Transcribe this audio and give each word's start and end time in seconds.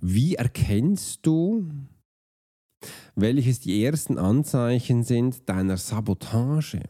Wie 0.00 0.36
erkennst 0.36 1.26
du, 1.26 1.68
welches 3.16 3.60
die 3.60 3.84
ersten 3.84 4.16
Anzeichen 4.16 5.02
sind 5.02 5.48
deiner 5.48 5.76
Sabotage? 5.76 6.82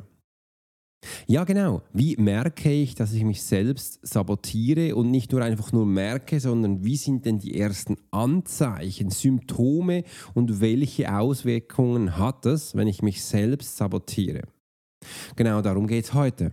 Ja, 1.26 1.44
genau. 1.44 1.82
Wie 1.92 2.16
merke 2.16 2.71
ich, 2.71 2.94
dass 2.94 3.12
ich 3.12 3.24
mich 3.24 3.42
selbst 3.42 4.00
sabotiere 4.06 4.94
und 4.94 5.10
nicht 5.10 5.32
nur 5.32 5.42
einfach 5.42 5.72
nur 5.72 5.86
merke, 5.86 6.40
sondern 6.40 6.84
wie 6.84 6.96
sind 6.96 7.24
denn 7.24 7.38
die 7.38 7.58
ersten 7.58 7.96
Anzeichen, 8.10 9.11
Symptome 9.11 10.04
und 10.35 10.61
welche 10.61 11.15
Auswirkungen 11.15 12.19
hat 12.19 12.45
es, 12.47 12.75
wenn 12.75 12.88
ich 12.88 13.01
mich 13.01 13.22
selbst 13.22 13.77
sabotiere? 13.77 14.43
Genau 15.37 15.63
darum 15.63 15.87
geht 15.87 16.05
es 16.05 16.15
heute. 16.15 16.52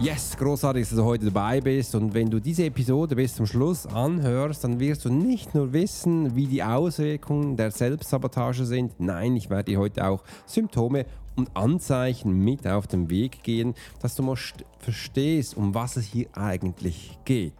Yes, 0.00 0.36
großartig, 0.36 0.88
dass 0.88 0.96
du 0.96 1.04
heute 1.04 1.24
dabei 1.24 1.60
bist. 1.60 1.92
Und 1.96 2.14
wenn 2.14 2.30
du 2.30 2.38
diese 2.38 2.64
Episode 2.64 3.16
bis 3.16 3.34
zum 3.34 3.46
Schluss 3.46 3.84
anhörst, 3.84 4.62
dann 4.62 4.78
wirst 4.78 5.04
du 5.04 5.10
nicht 5.10 5.56
nur 5.56 5.72
wissen, 5.72 6.36
wie 6.36 6.46
die 6.46 6.62
Auswirkungen 6.62 7.56
der 7.56 7.72
Selbstsabotage 7.72 8.64
sind. 8.64 9.00
Nein, 9.00 9.34
ich 9.34 9.50
werde 9.50 9.72
dir 9.72 9.80
heute 9.80 10.06
auch 10.06 10.22
Symptome 10.46 11.04
und 11.34 11.50
Anzeichen 11.56 12.44
mit 12.44 12.64
auf 12.64 12.86
den 12.86 13.10
Weg 13.10 13.42
gehen, 13.42 13.74
dass 14.00 14.14
du 14.14 14.22
mal 14.22 14.36
verstehst, 14.78 15.56
um 15.56 15.74
was 15.74 15.96
es 15.96 16.04
hier 16.06 16.28
eigentlich 16.32 17.18
geht. 17.24 17.54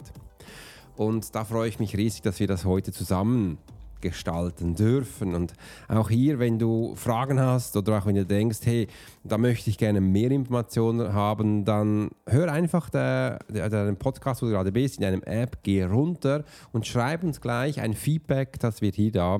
Und 0.97 1.34
da 1.34 1.45
freue 1.45 1.69
ich 1.69 1.80
mich 1.80 1.97
riesig, 1.97 2.23
dass 2.23 2.39
wir 2.39 2.47
das 2.47 2.64
heute 2.64 2.92
zusammen 2.92 3.58
gestalten 4.00 4.74
dürfen. 4.74 5.34
Und 5.34 5.52
auch 5.88 6.10
hier, 6.10 6.38
wenn 6.38 6.58
du 6.58 6.94
Fragen 6.94 7.41
hast 7.41 7.77
oder 7.77 7.98
auch 7.98 8.06
wenn 8.06 8.14
du 8.14 8.24
denkst, 8.24 8.60
hey, 8.64 8.88
da 9.24 9.38
möchte 9.38 9.70
ich 9.70 9.78
gerne 9.78 10.00
mehr 10.00 10.30
Informationen 10.30 11.12
haben, 11.12 11.64
dann 11.64 12.10
hör 12.27 12.52
einfach 12.52 12.90
den 12.90 13.96
Podcast, 13.96 14.42
wo 14.42 14.46
du 14.46 14.52
gerade 14.52 14.72
bist, 14.72 14.98
in 14.98 15.05
einem 15.05 15.22
App, 15.22 15.58
geh 15.62 15.84
runter 15.84 16.44
und 16.72 16.86
schreib 16.86 17.22
uns 17.22 17.40
gleich 17.40 17.80
ein 17.80 17.94
Feedback, 17.94 18.58
dass 18.60 18.80
wir 18.80 18.90
hier 18.90 19.12
da 19.12 19.38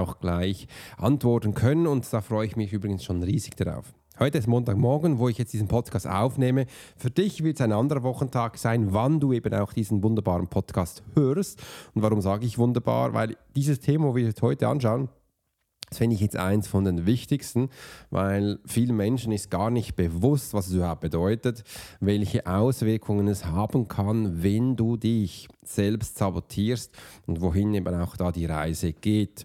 auch 0.00 0.20
gleich 0.20 0.68
antworten 0.96 1.54
können. 1.54 1.86
Und 1.86 2.10
da 2.12 2.20
freue 2.20 2.46
ich 2.46 2.56
mich 2.56 2.72
übrigens 2.72 3.04
schon 3.04 3.22
riesig 3.22 3.56
darauf. 3.56 3.92
Heute 4.18 4.38
ist 4.38 4.46
Montagmorgen, 4.46 5.18
wo 5.18 5.28
ich 5.28 5.36
jetzt 5.36 5.52
diesen 5.52 5.68
Podcast 5.68 6.06
aufnehme. 6.06 6.64
Für 6.96 7.10
dich 7.10 7.44
wird 7.44 7.56
es 7.56 7.60
ein 7.60 7.72
anderer 7.72 8.02
Wochentag 8.02 8.56
sein, 8.56 8.94
wann 8.94 9.20
du 9.20 9.34
eben 9.34 9.52
auch 9.52 9.74
diesen 9.74 10.02
wunderbaren 10.02 10.48
Podcast 10.48 11.02
hörst. 11.14 11.62
Und 11.94 12.00
warum 12.00 12.22
sage 12.22 12.46
ich 12.46 12.56
wunderbar? 12.56 13.12
Weil 13.12 13.36
dieses 13.54 13.78
Thema, 13.78 14.06
wo 14.06 14.16
wir 14.16 14.24
jetzt 14.24 14.40
heute 14.40 14.68
anschauen, 14.68 15.10
das 15.88 15.98
finde 15.98 16.14
ich 16.14 16.20
jetzt 16.20 16.36
eins 16.36 16.66
von 16.66 16.84
den 16.84 17.06
wichtigsten, 17.06 17.70
weil 18.10 18.58
vielen 18.66 18.96
Menschen 18.96 19.32
ist 19.32 19.50
gar 19.50 19.70
nicht 19.70 19.94
bewusst, 19.94 20.52
was 20.52 20.66
es 20.66 20.74
überhaupt 20.74 21.00
bedeutet, 21.00 21.62
welche 22.00 22.46
Auswirkungen 22.46 23.28
es 23.28 23.44
haben 23.44 23.86
kann, 23.86 24.42
wenn 24.42 24.74
du 24.74 24.96
dich 24.96 25.48
selbst 25.62 26.18
sabotierst 26.18 26.92
und 27.26 27.40
wohin 27.40 27.72
eben 27.74 27.94
auch 27.94 28.16
da 28.16 28.32
die 28.32 28.46
Reise 28.46 28.92
geht. 28.92 29.44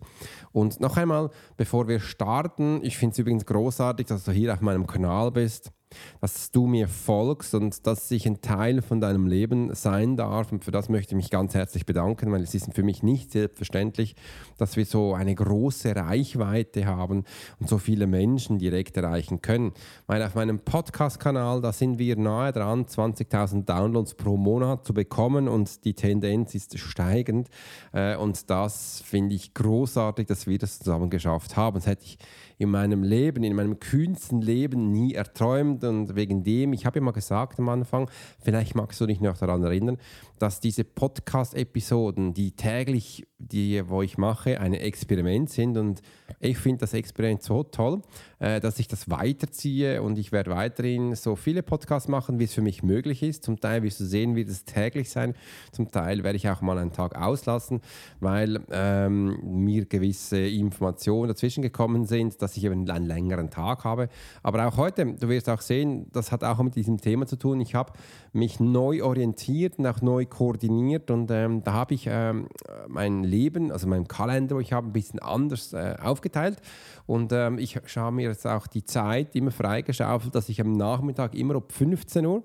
Und 0.52 0.79
noch 0.79 0.97
einmal, 0.97 1.29
bevor 1.57 1.88
wir 1.88 2.00
starten, 2.00 2.79
ich 2.84 2.97
finde 2.97 3.13
es 3.13 3.19
übrigens 3.19 3.46
großartig, 3.46 4.08
dass 4.08 4.23
du 4.23 4.31
hier 4.31 4.53
auf 4.53 4.62
meinem 4.62 4.88
Kanal 4.88 5.31
bist 5.31 5.72
dass 6.19 6.52
du 6.52 6.68
mir 6.68 6.88
folgst 6.88 7.53
und 7.53 7.85
dass 7.88 8.09
ich 8.12 8.25
ein 8.25 8.41
Teil 8.41 8.81
von 8.81 9.02
deinem 9.02 9.28
Leben 9.28 9.74
sein 9.74 10.18
darf. 10.18 10.52
Und 10.52 10.63
für 10.63 10.72
das 10.72 10.90
möchte 10.90 11.12
ich 11.12 11.16
mich 11.16 11.29
ganz 11.29 11.53
herzlich 11.53 11.85
bedanken, 11.85 12.31
weil 12.31 12.41
es 12.41 12.53
ist 12.53 12.74
für 12.74 12.84
mich 12.84 13.03
nicht 13.03 13.31
selbstverständlich, 13.31 14.16
dass 14.57 14.78
wir 14.78 14.85
so 14.85 15.13
eine 15.13 15.35
große 15.35 15.96
Reichweite 15.96 16.85
haben 16.85 17.24
und 17.59 17.69
so 17.69 17.78
viele 17.78 18.07
Menschen 18.07 18.59
direkt 18.59 18.97
erreichen 18.97 19.41
können. 19.41 19.74
Weil 20.07 20.24
auf 20.24 20.35
meinem 20.35 20.59
Podcast-Kanal, 20.59 21.62
da 21.62 21.74
sind 21.74 22.00
wir 22.00 22.16
nahe 22.16 22.52
dran, 22.52 22.85
20.000 22.85 23.66
Downloads 23.66 24.16
pro 24.16 24.38
Monat 24.38 24.85
zu 24.85 24.94
bekommen 24.94 25.47
und 25.47 25.84
die 25.85 25.94
Tendenz 25.94 26.56
ist 26.56 26.78
steigend. 26.78 27.50
Äh, 27.94 28.16
und 28.16 28.50
das 28.50 29.02
finde 29.06 29.35
ich 29.35 29.53
großartig, 29.53 30.28
dass 30.28 30.47
wir 30.47 30.58
das 30.58 30.79
zusammen 30.79 31.09
geschafft 31.09 31.58
haben. 31.58 31.75
Das 31.75 31.88
hätte 31.88 32.06
ich 32.06 32.18
in 32.62 32.70
meinem 32.70 33.02
Leben, 33.02 33.44
in 33.44 33.56
meinem 33.56 33.80
kühnsten 33.80 34.40
Leben 34.40 34.92
nie 34.92 35.16
erträumt. 35.16 35.84
Und 35.84 36.16
wegen 36.16 36.44
dem, 36.44 36.74
ich 36.74 36.86
habe 36.86 37.02
mal 37.02 37.12
gesagt 37.12 37.58
am 37.58 37.70
Anfang, 37.70 38.08
vielleicht 38.40 38.76
magst 38.76 39.02
du 39.02 39.08
dich 39.08 39.20
noch 39.20 39.36
daran 39.36 39.64
erinnern, 39.64 39.98
dass 40.38 40.60
diese 40.60 40.84
Podcast-Episoden, 40.84 42.36
die 42.36 42.52
täglich, 42.52 43.26
die, 43.41 43.81
wo 43.90 44.02
ich 44.02 44.18
mache, 44.18 44.59
ein 44.59 44.74
Experiment 44.74 45.50
sind. 45.50 45.78
Und 45.78 46.02
ich 46.40 46.57
finde 46.57 46.79
das 46.79 46.94
Experiment 46.94 47.44
so 47.44 47.63
toll, 47.63 48.02
äh, 48.40 48.59
dass 48.59 48.79
ich 48.79 48.88
das 48.88 49.09
weiterziehe 49.09 50.02
und 50.02 50.18
ich 50.18 50.31
werde 50.31 50.52
weiterhin 50.52 51.16
so 51.16 51.35
viele 51.35 51.63
Podcasts 51.63 52.07
machen, 52.07 52.40
wie 52.40 52.46
es 52.46 52.53
für 52.53 52.62
mich 52.62 52.84
möglich 52.84 53.24
ist. 53.24 53.44
Zum 53.44 53.59
Teil 53.59 53.84
wirst 53.84 54.00
du 54.00 54.06
sehen, 54.06 54.35
wird 54.35 54.50
es 54.50 54.66
täglich 54.66 55.09
sein. 55.09 55.35
Zum 55.72 55.91
Teil 55.91 56.24
werde 56.24 56.38
ich 56.38 56.50
auch 56.50 56.62
mal 56.62 56.78
einen 56.78 56.91
Tag 56.91 57.16
auslassen, 57.16 57.81
weil 58.19 58.62
ähm, 58.72 59.40
mir 59.63 59.85
gewisse 59.85 60.40
Informationen 60.40 61.28
dazwischen 61.28 61.62
gekommen 61.62 62.06
sind, 62.06 62.41
dass 62.41 62.58
ich 62.58 62.63
eben 62.63 62.90
einen 62.90 63.06
längeren 63.06 63.50
Tag 63.50 63.84
habe. 63.84 64.09
Aber 64.44 64.68
auch 64.68 64.78
heute, 64.78 65.06
du 65.06 65.29
wirst 65.29 65.50
auch 65.50 65.62
sehen, 65.62 66.08
das 66.12 66.31
hat 66.31 66.44
auch 66.44 66.62
mit 66.62 66.75
diesem 66.75 67.00
Thema 67.00 67.25
zu 67.25 67.38
tun. 67.38 67.59
Ich 67.62 67.75
habe 67.75 67.94
mich 68.34 68.59
neu 68.59 69.03
orientiert 69.03 69.78
und 69.78 69.88
auch 69.88 70.02
neu 70.02 70.25
koordiniert 70.25 71.12
und 71.12 71.30
ähm, 71.31 71.64
da 71.64 71.74
habe 71.74 71.94
ich 71.94 72.08
ähm, 72.09 72.47
mein 72.88 73.24
Leben, 73.24 73.72
also 73.72 73.88
mein 73.88 74.08
Kalender, 74.08 74.58
ich 74.59 74.72
habe, 74.74 74.88
ein 74.88 74.94
bisschen 74.94 75.19
anders 75.19 75.74
äh, 75.74 75.96
aufgeteilt. 76.02 76.62
Und 77.06 77.34
ähm, 77.34 77.58
ich 77.58 77.80
schaue 77.86 78.12
mir 78.12 78.30
jetzt 78.30 78.47
auch 78.47 78.68
die 78.68 78.86
Zeit 78.86 79.36
immer 79.36 79.52
freigeschaufelt, 79.52 80.34
dass 80.34 80.50
ich 80.50 80.62
am 80.62 80.72
Nachmittag 80.72 81.36
immer 81.36 81.56
um 81.58 81.64
15 81.68 82.25
Uhr 82.25 82.44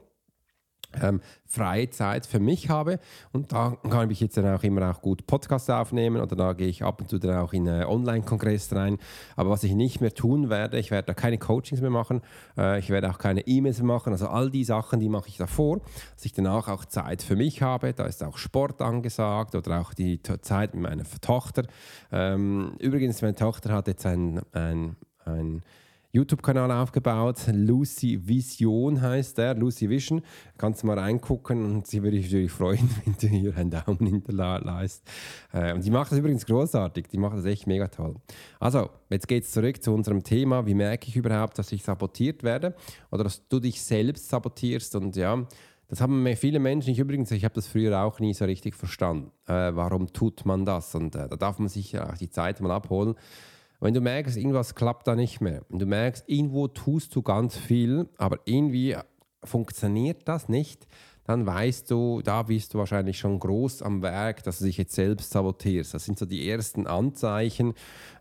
ähm, 1.02 1.20
freie 1.44 1.90
Zeit 1.90 2.26
für 2.26 2.40
mich 2.40 2.68
habe. 2.68 2.98
Und 3.32 3.52
da 3.52 3.76
kann 3.88 4.10
ich 4.10 4.20
jetzt 4.20 4.36
dann 4.36 4.46
auch 4.54 4.62
immer 4.62 4.90
auch 4.90 5.00
gut 5.00 5.26
Podcasts 5.26 5.70
aufnehmen 5.70 6.20
oder 6.20 6.36
da 6.36 6.52
gehe 6.52 6.68
ich 6.68 6.82
ab 6.82 7.00
und 7.00 7.08
zu 7.08 7.18
dann 7.18 7.38
auch 7.38 7.52
in 7.52 7.68
einen 7.68 7.84
Online-Kongress 7.84 8.74
rein. 8.74 8.98
Aber 9.36 9.50
was 9.50 9.64
ich 9.64 9.74
nicht 9.74 10.00
mehr 10.00 10.14
tun 10.14 10.50
werde, 10.50 10.78
ich 10.78 10.90
werde 10.90 11.06
da 11.06 11.14
keine 11.14 11.38
Coachings 11.38 11.80
mehr 11.80 11.90
machen, 11.90 12.22
äh, 12.56 12.78
ich 12.78 12.90
werde 12.90 13.10
auch 13.10 13.18
keine 13.18 13.46
E-Mails 13.46 13.78
mehr 13.78 13.94
machen. 13.94 14.12
Also 14.12 14.28
all 14.28 14.50
die 14.50 14.64
Sachen, 14.64 15.00
die 15.00 15.08
mache 15.08 15.28
ich 15.28 15.36
davor, 15.36 15.80
dass 16.14 16.24
ich 16.24 16.32
danach 16.32 16.68
auch 16.68 16.84
Zeit 16.84 17.22
für 17.22 17.36
mich 17.36 17.62
habe. 17.62 17.92
Da 17.92 18.06
ist 18.06 18.22
auch 18.22 18.38
Sport 18.38 18.82
angesagt 18.82 19.54
oder 19.54 19.80
auch 19.80 19.94
die 19.94 20.20
Zeit 20.42 20.74
mit 20.74 20.82
meiner 20.82 21.04
Tochter. 21.20 21.64
Ähm, 22.12 22.74
übrigens, 22.78 23.22
meine 23.22 23.34
Tochter 23.34 23.72
hat 23.72 23.88
jetzt 23.88 24.06
ein, 24.06 24.40
ein, 24.52 24.96
ein 25.24 25.62
YouTube-Kanal 26.16 26.72
aufgebaut. 26.72 27.42
Lucy 27.52 28.26
Vision 28.26 29.02
heißt 29.02 29.36
der, 29.36 29.54
Lucy 29.54 29.90
Vision. 29.90 30.22
Kannst 30.56 30.82
du 30.82 30.86
mal 30.86 30.98
reingucken 30.98 31.64
und 31.64 31.86
sie 31.86 32.02
würde 32.02 32.16
sich 32.16 32.26
natürlich 32.26 32.52
freuen, 32.52 32.88
wenn 33.04 33.14
du 33.20 33.26
hier 33.28 33.56
einen 33.56 33.70
Daumen 33.70 34.06
hinterlässt. 34.06 35.02
Äh, 35.52 35.74
und 35.74 35.84
die 35.84 35.90
macht 35.90 36.12
das 36.12 36.18
übrigens 36.18 36.46
großartig, 36.46 37.08
die 37.08 37.18
macht 37.18 37.36
das 37.36 37.44
echt 37.44 37.66
mega 37.66 37.88
toll. 37.88 38.16
Also, 38.58 38.88
jetzt 39.10 39.28
geht 39.28 39.44
es 39.44 39.52
zurück 39.52 39.82
zu 39.82 39.92
unserem 39.92 40.22
Thema. 40.24 40.66
Wie 40.66 40.74
merke 40.74 41.06
ich 41.08 41.16
überhaupt, 41.16 41.58
dass 41.58 41.70
ich 41.70 41.82
sabotiert 41.82 42.42
werde 42.42 42.74
oder 43.10 43.24
dass 43.24 43.46
du 43.48 43.60
dich 43.60 43.82
selbst 43.82 44.30
sabotierst? 44.30 44.96
Und 44.96 45.16
ja, 45.16 45.46
das 45.88 46.00
haben 46.00 46.26
viele 46.34 46.58
Menschen, 46.58 46.90
ich 46.90 46.98
übrigens, 46.98 47.30
ich 47.30 47.44
habe 47.44 47.54
das 47.54 47.68
früher 47.68 48.02
auch 48.02 48.20
nie 48.20 48.32
so 48.32 48.46
richtig 48.46 48.74
verstanden. 48.74 49.30
Äh, 49.46 49.74
warum 49.74 50.12
tut 50.12 50.46
man 50.46 50.64
das? 50.64 50.94
Und 50.94 51.14
äh, 51.14 51.28
da 51.28 51.36
darf 51.36 51.58
man 51.58 51.68
sich 51.68 51.98
auch 52.00 52.16
die 52.16 52.30
Zeit 52.30 52.60
mal 52.60 52.70
abholen. 52.70 53.16
Wenn 53.80 53.94
du 53.94 54.00
merkst, 54.00 54.36
irgendwas 54.36 54.74
klappt 54.74 55.06
da 55.06 55.14
nicht 55.14 55.40
mehr, 55.40 55.62
wenn 55.68 55.78
du 55.78 55.86
merkst, 55.86 56.24
irgendwo 56.26 56.68
tust 56.68 57.14
du 57.14 57.22
ganz 57.22 57.56
viel, 57.56 58.08
aber 58.16 58.40
irgendwie 58.44 58.96
funktioniert 59.44 60.26
das 60.26 60.48
nicht, 60.48 60.86
dann 61.24 61.44
weißt 61.44 61.90
du, 61.90 62.22
da 62.22 62.44
bist 62.44 62.72
du 62.72 62.78
wahrscheinlich 62.78 63.18
schon 63.18 63.40
groß 63.40 63.82
am 63.82 64.00
Werk, 64.00 64.44
dass 64.44 64.58
du 64.58 64.64
dich 64.64 64.78
jetzt 64.78 64.94
selbst 64.94 65.30
sabotierst. 65.30 65.92
Das 65.92 66.04
sind 66.04 66.18
so 66.18 66.24
die 66.24 66.48
ersten 66.48 66.86
Anzeichen, 66.86 67.74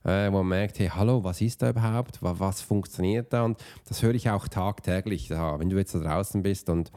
äh, 0.06 0.32
wo 0.32 0.38
man 0.38 0.48
merkt, 0.48 0.80
hey, 0.80 0.90
hallo, 0.94 1.24
was 1.24 1.42
ist 1.42 1.62
da 1.62 1.70
überhaupt? 1.70 2.22
Was, 2.22 2.40
was 2.40 2.62
funktioniert 2.62 3.34
da? 3.34 3.44
Und 3.44 3.58
das 3.88 4.04
höre 4.04 4.14
ich 4.14 4.30
auch 4.30 4.48
tagtäglich. 4.48 5.30
Ja, 5.30 5.60
wenn 5.60 5.70
du 5.70 5.78
jetzt 5.78 5.96
da 5.96 6.00
draußen 6.00 6.44
bist 6.44 6.70
und 6.70 6.92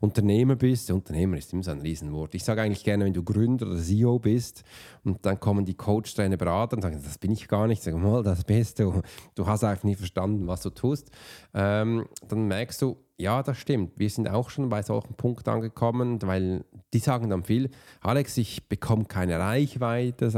Unternehmer 0.00 0.56
bist, 0.56 0.90
Unternehmer 0.90 1.38
ist 1.38 1.52
immer 1.52 1.62
so 1.62 1.70
ein 1.70 1.80
Riesenwort. 1.80 2.34
Ich 2.34 2.44
sage 2.44 2.62
eigentlich 2.62 2.84
gerne, 2.84 3.06
wenn 3.06 3.14
du 3.14 3.24
Gründer 3.24 3.66
oder 3.66 3.78
CEO 3.78 4.18
bist 4.18 4.62
und 5.04 5.24
dann 5.24 5.40
kommen 5.40 5.64
die 5.64 5.74
Coach, 5.74 6.14
deine 6.14 6.36
Berater 6.36 6.76
und 6.76 6.82
sagen, 6.82 7.00
das 7.02 7.18
bin 7.18 7.32
ich 7.32 7.48
gar 7.48 7.66
nicht. 7.66 7.82
Sag 7.82 7.96
mal, 7.96 8.22
das 8.22 8.44
bist 8.44 8.78
du. 8.78 9.00
Du 9.34 9.46
hast 9.46 9.64
einfach 9.64 9.84
nie 9.84 9.94
verstanden, 9.94 10.46
was 10.46 10.62
du 10.62 10.70
tust. 10.70 11.10
Ähm, 11.54 12.06
dann 12.28 12.46
merkst 12.46 12.82
du, 12.82 12.98
ja, 13.20 13.42
das 13.42 13.58
stimmt. 13.58 13.92
Wir 13.98 14.08
sind 14.08 14.28
auch 14.28 14.48
schon 14.48 14.70
bei 14.70 14.82
solchen 14.82 15.14
Punkten 15.14 15.50
angekommen, 15.50 16.20
weil 16.22 16.64
die 16.94 16.98
sagen 16.98 17.28
dann 17.28 17.44
viel, 17.44 17.70
Alex, 18.00 18.36
ich 18.38 18.66
bekomme 18.68 19.04
keine 19.04 19.38
Reichweite, 19.38 20.28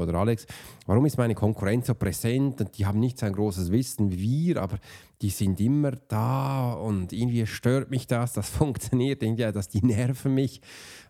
oder 0.00 0.14
Alex, 0.14 0.46
warum 0.86 1.06
ist 1.06 1.16
meine 1.16 1.34
Konkurrenz 1.34 1.63
so 1.82 1.94
präsent 1.94 2.60
und 2.60 2.78
die 2.78 2.86
haben 2.86 3.00
nicht 3.00 3.18
so 3.18 3.26
ein 3.26 3.32
großes 3.32 3.70
Wissen 3.72 4.10
wie 4.10 4.20
wir, 4.20 4.62
aber 4.62 4.78
die 5.22 5.30
sind 5.30 5.60
immer 5.60 5.92
da 6.08 6.72
und 6.72 7.12
irgendwie 7.12 7.46
stört 7.46 7.90
mich 7.90 8.06
das, 8.06 8.32
das 8.32 8.48
funktioniert, 8.50 9.22
irgendwie, 9.22 9.50
das, 9.52 9.68
die 9.68 9.84
nerven 9.84 10.34
mich. 10.34 10.60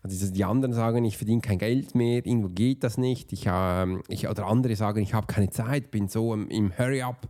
Also 0.03 0.31
die 0.31 0.43
anderen 0.43 0.73
sagen, 0.73 1.03
ich 1.05 1.17
verdiene 1.17 1.41
kein 1.41 1.57
Geld 1.57 1.95
mehr, 1.95 2.25
irgendwo 2.25 2.49
geht 2.49 2.83
das 2.83 2.97
nicht. 2.97 3.33
Ich, 3.33 3.47
äh, 3.47 3.97
ich, 4.07 4.27
oder 4.27 4.47
andere 4.47 4.75
sagen, 4.75 5.01
ich 5.01 5.13
habe 5.13 5.27
keine 5.27 5.49
Zeit, 5.49 5.91
bin 5.91 6.07
so 6.07 6.33
im, 6.33 6.49
im 6.49 6.77
Hurry-up 6.77 7.27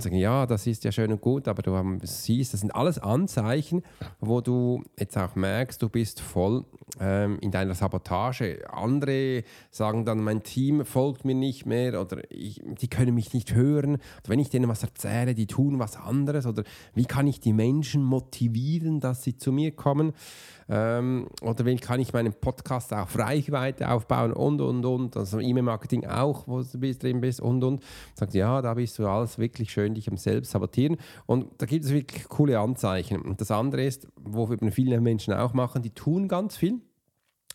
sagen, 0.00 0.16
ja, 0.16 0.46
das 0.46 0.66
ist 0.66 0.84
ja 0.84 0.92
schön 0.92 1.12
und 1.12 1.20
gut, 1.20 1.48
aber 1.48 1.62
du 1.62 1.98
siehst, 2.02 2.52
das 2.52 2.60
sind 2.60 2.74
alles 2.74 2.98
Anzeichen, 2.98 3.82
wo 4.20 4.40
du 4.40 4.82
jetzt 4.98 5.16
auch 5.16 5.34
merkst, 5.34 5.80
du 5.82 5.88
bist 5.88 6.20
voll 6.20 6.64
ähm, 6.98 7.38
in 7.40 7.50
deiner 7.50 7.74
Sabotage. 7.74 8.58
Andere 8.70 9.44
sagen 9.70 10.04
dann, 10.04 10.22
mein 10.22 10.42
Team 10.42 10.84
folgt 10.84 11.24
mir 11.24 11.34
nicht 11.34 11.66
mehr 11.66 12.00
oder 12.00 12.18
ich, 12.30 12.60
die 12.80 12.88
können 12.88 13.14
mich 13.14 13.32
nicht 13.34 13.54
hören. 13.54 13.94
Oder 13.94 14.28
wenn 14.28 14.38
ich 14.38 14.50
denen 14.50 14.68
was 14.68 14.82
erzähle, 14.82 15.34
die 15.34 15.46
tun 15.46 15.78
was 15.78 15.96
anderes. 15.96 16.46
Oder 16.46 16.64
wie 16.94 17.04
kann 17.04 17.26
ich 17.26 17.40
die 17.40 17.52
Menschen 17.52 18.02
motivieren, 18.02 19.00
dass 19.00 19.22
sie 19.22 19.36
zu 19.36 19.52
mir 19.52 19.72
kommen? 19.72 20.12
Ähm, 20.70 21.26
oder 21.42 21.66
wie 21.66 21.76
kann 21.76 22.00
ich 22.00 22.12
meinen 22.12 22.32
Podcast 22.32 22.92
auf 22.92 23.18
Reichweite 23.18 23.90
aufbauen 23.90 24.32
und, 24.32 24.60
und, 24.60 24.84
und. 24.84 25.16
Also 25.16 25.40
E-Mail-Marketing 25.40 26.06
auch, 26.06 26.46
wo 26.46 26.62
du 26.62 26.94
drin 26.94 27.20
bist 27.20 27.40
und, 27.40 27.64
und. 27.64 27.82
Sagt, 28.14 28.34
ja, 28.34 28.62
da 28.62 28.74
bist 28.74 28.98
du 28.98 29.06
alles 29.06 29.38
wirklich 29.38 29.72
schön 29.72 29.94
dich 29.94 30.08
am 30.08 30.16
Selbst 30.16 30.52
sabotieren. 30.52 30.96
Und 31.26 31.46
da 31.58 31.66
gibt 31.66 31.84
es 31.84 31.92
wirklich 31.92 32.28
coole 32.28 32.58
Anzeichen. 32.58 33.20
Und 33.20 33.40
das 33.40 33.50
andere 33.50 33.84
ist, 33.84 34.06
wo 34.16 34.46
viele 34.70 35.00
Menschen 35.00 35.34
auch 35.34 35.54
machen, 35.54 35.82
die 35.82 35.90
tun 35.90 36.28
ganz 36.28 36.56
viel 36.56 36.80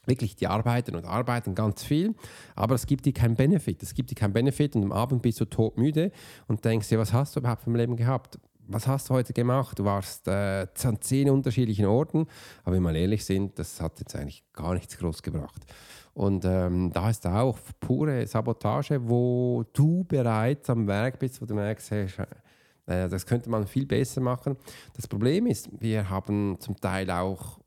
wirklich, 0.08 0.36
die 0.36 0.48
arbeiten 0.48 0.96
und 0.96 1.06
arbeiten 1.06 1.56
ganz 1.56 1.84
viel, 1.84 2.16
aber 2.56 2.76
es 2.76 2.86
gibt 2.86 3.06
dir 3.06 3.14
keinen 3.14 3.36
Benefit. 3.36 3.82
Es 3.84 3.94
gibt 3.94 4.12
dir 4.12 4.16
keinen 4.16 4.34
Benefit 4.34 4.76
und 4.76 4.84
am 4.84 4.92
Abend 4.92 5.22
bist 5.22 5.40
du 5.40 5.46
todmüde 5.46 6.12
und 6.48 6.64
denkst 6.64 6.90
dir, 6.90 7.00
was 7.00 7.14
hast 7.14 7.36
du 7.36 7.40
überhaupt 7.40 7.66
im 7.68 7.76
Leben 7.76 7.96
gehabt? 7.96 8.40
Was 8.68 8.88
hast 8.88 9.10
du 9.10 9.14
heute 9.14 9.32
gemacht? 9.32 9.78
Du 9.78 9.86
warst 9.86 10.28
äh, 10.28 10.66
an 10.84 11.02
zehn 11.02 11.30
unterschiedlichen 11.30 11.86
Orten, 11.86 12.26
aber 12.64 12.76
wenn 12.76 12.82
wir 12.82 12.92
mal 12.92 12.96
ehrlich 12.96 13.24
sind, 13.24 13.60
das 13.60 13.80
hat 13.80 14.00
jetzt 14.00 14.16
eigentlich 14.16 14.44
gar 14.54 14.74
nichts 14.74 14.98
groß 14.98 15.22
gebracht. 15.22 15.62
Und 16.14 16.46
ähm, 16.46 16.92
da 16.92 17.10
ist 17.10 17.28
auch 17.28 17.60
pure 17.80 18.26
Sabotage, 18.26 19.08
wo 19.08 19.66
du 19.74 20.04
bereits 20.06 20.70
am 20.70 20.88
Werk 20.88 21.20
bist, 21.20 21.42
wo 21.42 21.46
du 21.46 21.54
merkst, 21.54 21.92
hey, 21.92 22.08
äh, 22.88 23.08
das 23.08 23.26
könnte 23.26 23.50
man 23.50 23.68
viel 23.68 23.86
besser 23.86 24.22
machen. 24.22 24.56
Das 24.96 25.08
Problem 25.08 25.46
ist, 25.46 25.70
wir 25.80 26.10
haben 26.10 26.60
zum 26.60 26.76
Teil 26.78 27.12
auch 27.12 27.60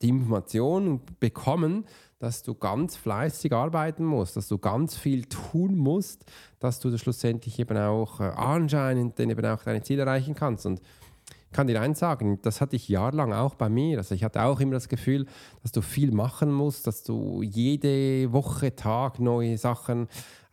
die 0.00 0.08
Information 0.08 1.02
bekommen, 1.18 1.84
dass 2.20 2.42
du 2.42 2.54
ganz 2.54 2.96
fleißig 2.96 3.52
arbeiten 3.52 4.04
musst, 4.04 4.36
dass 4.36 4.46
du 4.46 4.58
ganz 4.58 4.96
viel 4.96 5.24
tun 5.24 5.76
musst, 5.76 6.26
dass 6.60 6.78
du 6.78 6.96
schlussendlich 6.96 7.58
eben 7.58 7.76
auch 7.78 8.20
äh, 8.20 8.24
anscheinend 8.24 9.18
dann 9.18 9.30
eben 9.30 9.44
auch 9.46 9.62
deine 9.64 9.82
Ziele 9.82 10.02
erreichen 10.02 10.34
kannst. 10.34 10.66
Und 10.66 10.80
ich 10.80 11.52
kann 11.52 11.66
dir 11.66 11.80
eins 11.80 11.98
sagen, 11.98 12.38
das 12.42 12.60
hatte 12.60 12.76
ich 12.76 12.88
jahrelang 12.88 13.32
auch 13.32 13.54
bei 13.54 13.70
mir. 13.70 13.98
Also 13.98 14.14
ich 14.14 14.22
hatte 14.22 14.42
auch 14.42 14.60
immer 14.60 14.74
das 14.74 14.90
Gefühl, 14.90 15.26
dass 15.62 15.72
du 15.72 15.80
viel 15.80 16.12
machen 16.12 16.52
musst, 16.52 16.86
dass 16.86 17.02
du 17.02 17.42
jede 17.42 18.30
Woche, 18.32 18.76
Tag 18.76 19.18
neue 19.18 19.56
Sachen 19.56 20.06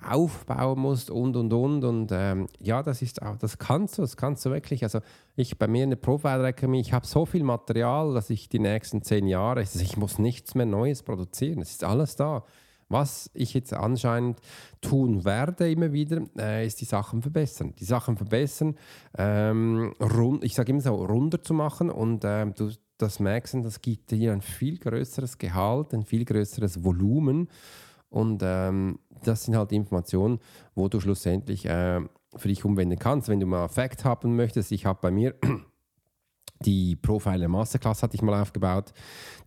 aufbauen 0.03 0.79
musst 0.79 1.09
und 1.09 1.35
und 1.35 1.51
und. 1.53 1.83
Und 1.83 2.11
ähm, 2.11 2.47
ja, 2.59 2.83
das 2.83 3.01
ist 3.01 3.21
auch, 3.21 3.37
das 3.37 3.57
kannst 3.57 3.97
du, 3.97 4.01
das 4.01 4.17
kannst 4.17 4.45
du 4.45 4.51
wirklich. 4.51 4.83
Also 4.83 4.99
ich 5.35 5.57
bei 5.57 5.67
mir 5.67 5.83
in 5.83 5.89
der 5.89 5.97
Profile 5.97 6.47
Academy, 6.47 6.79
ich 6.79 6.93
habe 6.93 7.05
so 7.05 7.25
viel 7.25 7.43
Material, 7.43 8.13
dass 8.13 8.29
ich 8.29 8.49
die 8.49 8.59
nächsten 8.59 9.01
zehn 9.01 9.27
Jahre, 9.27 9.61
also 9.61 9.79
ich 9.79 9.97
muss 9.97 10.19
nichts 10.19 10.55
mehr 10.55 10.65
Neues 10.65 11.03
produzieren. 11.03 11.61
Es 11.61 11.71
ist 11.71 11.83
alles 11.83 12.15
da. 12.15 12.43
Was 12.89 13.29
ich 13.33 13.53
jetzt 13.53 13.73
anscheinend 13.73 14.39
tun 14.79 15.25
werde 15.25 15.69
immer 15.69 15.91
wieder, 15.91 16.21
äh, 16.37 16.65
ist 16.65 16.79
die 16.79 16.85
Sachen 16.85 17.21
verbessern. 17.21 17.73
Die 17.77 17.83
Sachen 17.83 18.15
verbessern, 18.15 18.75
ähm, 19.17 19.93
rund, 19.99 20.45
ich 20.45 20.55
sage 20.55 20.71
immer 20.71 20.79
so, 20.79 20.95
runder 20.95 21.43
zu 21.43 21.53
machen 21.53 21.89
und 21.89 22.23
ähm, 22.23 22.53
du 22.55 22.71
das 22.97 23.19
merkst, 23.19 23.55
das 23.61 23.81
gibt 23.81 24.11
dir 24.11 24.31
ein 24.31 24.41
viel 24.41 24.77
größeres 24.77 25.37
Gehalt, 25.37 25.93
ein 25.93 26.03
viel 26.03 26.23
größeres 26.23 26.83
Volumen 26.83 27.49
und 28.09 28.41
ähm, 28.43 28.99
das 29.23 29.43
sind 29.43 29.55
halt 29.55 29.71
Informationen, 29.71 30.39
wo 30.75 30.87
du 30.87 30.99
schlussendlich 30.99 31.65
äh, 31.65 32.01
für 32.35 32.47
dich 32.47 32.63
umwenden 32.65 32.99
kannst. 32.99 33.29
Wenn 33.29 33.39
du 33.39 33.45
mal 33.45 33.67
Fact 33.67 34.05
haben 34.05 34.35
möchtest, 34.35 34.71
ich 34.71 34.85
habe 34.85 34.99
bei 35.01 35.11
mir 35.11 35.35
die 36.61 36.95
Profiler 36.95 37.47
Masterclass 37.47 38.03
hatte 38.03 38.15
ich 38.15 38.21
mal 38.21 38.39
aufgebaut. 38.41 38.93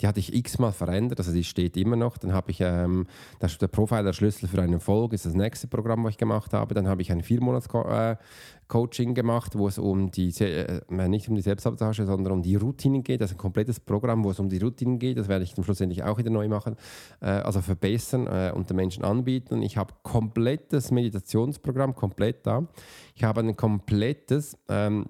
Die 0.01 0.07
hatte 0.07 0.21
ich 0.21 0.35
x-mal 0.35 0.73
verändert, 0.73 1.19
also 1.19 1.33
die 1.33 1.45
steht 1.45 1.77
immer 1.77 1.97
noch. 1.97 2.19
Dann 2.19 2.33
habe 2.33 2.51
ich 2.51 2.61
ähm, 2.61 3.07
das, 3.39 3.59
der 3.59 3.69
Profiler 3.69 4.12
Schlüssel 4.12 4.49
für 4.49 4.62
einen 4.62 4.75
Erfolg, 4.75 5.12
ist 5.12 5.27
das 5.27 5.35
nächste 5.35 5.67
Programm, 5.67 6.05
was 6.05 6.12
ich 6.12 6.19
gemacht 6.19 6.53
habe. 6.53 6.75
Dann 6.75 6.89
habe 6.89 7.03
ich 7.03 7.11
ein 7.11 7.23
Viermonats-Coaching 7.23 9.11
äh, 9.11 9.15
gemacht, 9.15 9.59
wo 9.59 9.69
es 9.69 9.79
um 9.79 10.11
die, 10.11 10.31
äh, 10.41 10.81
nicht 11.09 11.29
um 11.29 11.35
die 11.35 11.43
Selbstsabotage, 11.43 12.07
sondern 12.07 12.33
um 12.33 12.43
die 12.43 12.57
Routinen 12.57 13.03
geht. 13.03 13.21
Das 13.21 13.31
ist 13.31 13.37
ein 13.37 13.41
komplettes 13.41 13.81
Programm, 13.81 14.25
wo 14.25 14.31
es 14.31 14.39
um 14.39 14.49
die 14.49 14.59
Routinen 14.59 14.99
geht. 14.99 15.19
Das 15.19 15.29
werde 15.29 15.45
ich 15.45 15.55
dann 15.55 15.65
schlussendlich 15.65 16.03
auch 16.05 16.19
wieder 16.19 16.31
neu 16.31 16.49
machen. 16.49 16.77
Äh, 17.21 17.27
also 17.27 17.61
verbessern 17.61 18.27
äh, 18.27 18.53
und 18.55 18.71
den 18.71 18.77
Menschen 18.77 19.05
anbieten. 19.05 19.62
Ich 19.62 19.77
habe 19.77 19.95
komplettes 20.03 20.91
Meditationsprogramm, 20.91 21.95
komplett 21.95 22.47
da. 22.47 22.67
Ich 23.15 23.25
habe 23.25 23.41
ein 23.41 23.57
komplettes 23.57 24.57
ähm, 24.69 25.07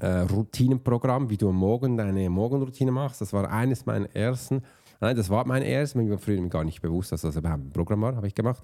äh, 0.00 0.20
Routinenprogramm, 0.20 1.30
wie 1.30 1.36
du 1.36 1.48
am 1.48 1.56
Morgen 1.56 1.96
deine 1.96 2.28
Morgenroutine 2.30 2.90
machst. 2.90 3.20
Das 3.20 3.32
war 3.32 3.50
eines 3.50 3.86
meiner 3.86 4.14
ersten. 4.14 4.62
Nein, 5.00 5.14
das 5.14 5.28
war 5.28 5.46
mein 5.46 5.62
erstes, 5.62 5.94
mir 5.94 6.10
war 6.10 6.18
früher 6.18 6.40
gar 6.48 6.64
nicht 6.64 6.80
bewusst, 6.80 7.12
dass 7.12 7.20
das 7.20 7.36
überhaupt 7.36 7.64
ein 7.64 7.70
Programm 7.70 8.00
war, 8.00 8.16
habe 8.16 8.26
ich 8.26 8.34
gemacht. 8.34 8.62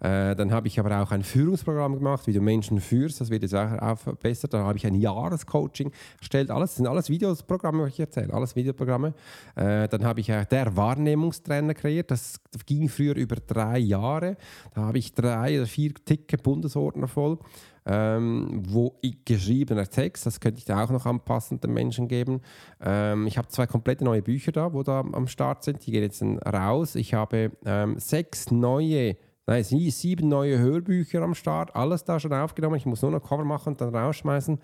Äh, 0.00 0.36
dann 0.36 0.52
habe 0.52 0.68
ich 0.68 0.78
aber 0.78 1.00
auch 1.00 1.10
ein 1.10 1.22
Führungsprogramm 1.22 1.96
gemacht, 1.96 2.26
wie 2.26 2.32
du 2.32 2.40
Menschen 2.40 2.80
führst, 2.80 3.20
das 3.20 3.30
wird 3.30 3.42
jetzt 3.42 3.54
auch 3.54 3.98
verbessert. 3.98 4.52
Dann 4.52 4.64
habe 4.64 4.76
ich 4.76 4.86
ein 4.86 4.94
Jahrescoaching 4.94 5.90
erstellt, 6.18 6.50
alles, 6.50 6.70
das 6.70 6.76
sind 6.76 6.86
alles 6.86 7.08
Videoprogramme, 7.08 7.84
was 7.84 7.88
ich 7.90 8.00
erzähle, 8.00 8.32
alles 8.34 8.56
Videoprogramme. 8.56 9.14
Äh, 9.56 9.88
dann 9.88 10.04
habe 10.04 10.20
ich 10.20 10.32
auch 10.32 10.44
der 10.44 10.76
Wahrnehmungstrainer 10.76 11.72
kreiert, 11.72 12.10
das 12.10 12.40
ging 12.66 12.88
früher 12.88 13.16
über 13.16 13.36
drei 13.36 13.78
Jahre. 13.78 14.36
Da 14.74 14.82
habe 14.82 14.98
ich 14.98 15.14
drei 15.14 15.56
oder 15.56 15.66
vier 15.66 15.94
dicke 16.06 16.36
Bundesordner 16.36 17.08
voll 17.08 17.38
ähm, 17.86 18.62
wo 18.66 18.98
ich 19.02 19.24
geschriebener 19.24 19.86
Text, 19.86 20.26
das 20.26 20.40
könnte 20.40 20.58
ich 20.58 20.64
da 20.64 20.84
auch 20.84 20.90
noch 20.90 21.06
anpassen 21.06 21.60
den 21.60 21.72
Menschen 21.72 22.08
geben. 22.08 22.40
Ähm, 22.80 23.26
ich 23.26 23.38
habe 23.38 23.48
zwei 23.48 23.66
komplette 23.66 24.04
neue 24.04 24.22
Bücher 24.22 24.52
da, 24.52 24.72
wo 24.72 24.82
da 24.82 25.00
am 25.00 25.26
Start 25.26 25.64
sind, 25.64 25.84
die 25.86 25.92
gehen 25.92 26.02
jetzt 26.02 26.22
raus. 26.22 26.94
Ich 26.94 27.14
habe 27.14 27.52
ähm, 27.64 27.98
sechs 27.98 28.50
neue 28.50 29.16
Nein, 29.46 29.64
sieben 29.64 30.28
neue 30.28 30.60
Hörbücher 30.60 31.22
am 31.22 31.34
Start, 31.34 31.74
alles 31.74 32.04
da 32.04 32.20
schon 32.20 32.32
aufgenommen. 32.32 32.76
Ich 32.76 32.86
muss 32.86 33.02
nur 33.02 33.10
noch 33.10 33.20
Cover 33.20 33.44
machen 33.44 33.70
und 33.70 33.80
dann 33.80 33.92
rausschmeißen. 33.92 34.60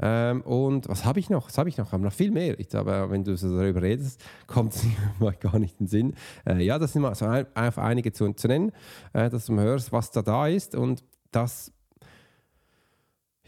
Ähm, 0.00 0.42
und 0.42 0.86
was 0.88 1.04
habe 1.04 1.18
ich 1.18 1.30
noch? 1.30 1.48
Was 1.48 1.56
habe 1.56 1.70
ich 1.70 1.78
noch? 1.78 1.86
Ich 1.86 1.92
habe 1.92 2.02
noch 2.02 2.12
viel 2.12 2.30
mehr. 2.30 2.58
Ich 2.60 2.68
glaube, 2.68 3.06
wenn 3.08 3.24
du 3.24 3.36
so 3.36 3.56
darüber 3.56 3.80
redest, 3.80 4.22
kommt 4.46 4.74
es 4.74 4.84
mir 5.18 5.32
gar 5.32 5.58
nicht 5.58 5.80
in 5.80 5.86
den 5.86 5.88
Sinn. 5.88 6.14
Äh, 6.46 6.62
ja, 6.62 6.78
das 6.78 6.92
sind 6.92 7.02
mal 7.02 7.14
so 7.14 7.24
ein, 7.24 7.46
einfach 7.54 7.82
einige 7.82 8.12
zu, 8.12 8.30
zu 8.34 8.48
nennen, 8.48 8.72
äh, 9.12 9.30
dass 9.30 9.46
du 9.46 9.58
hörst, 9.58 9.92
was 9.92 10.10
da 10.10 10.20
da 10.20 10.46
ist. 10.46 10.74
Und 10.74 11.04
das 11.30 11.72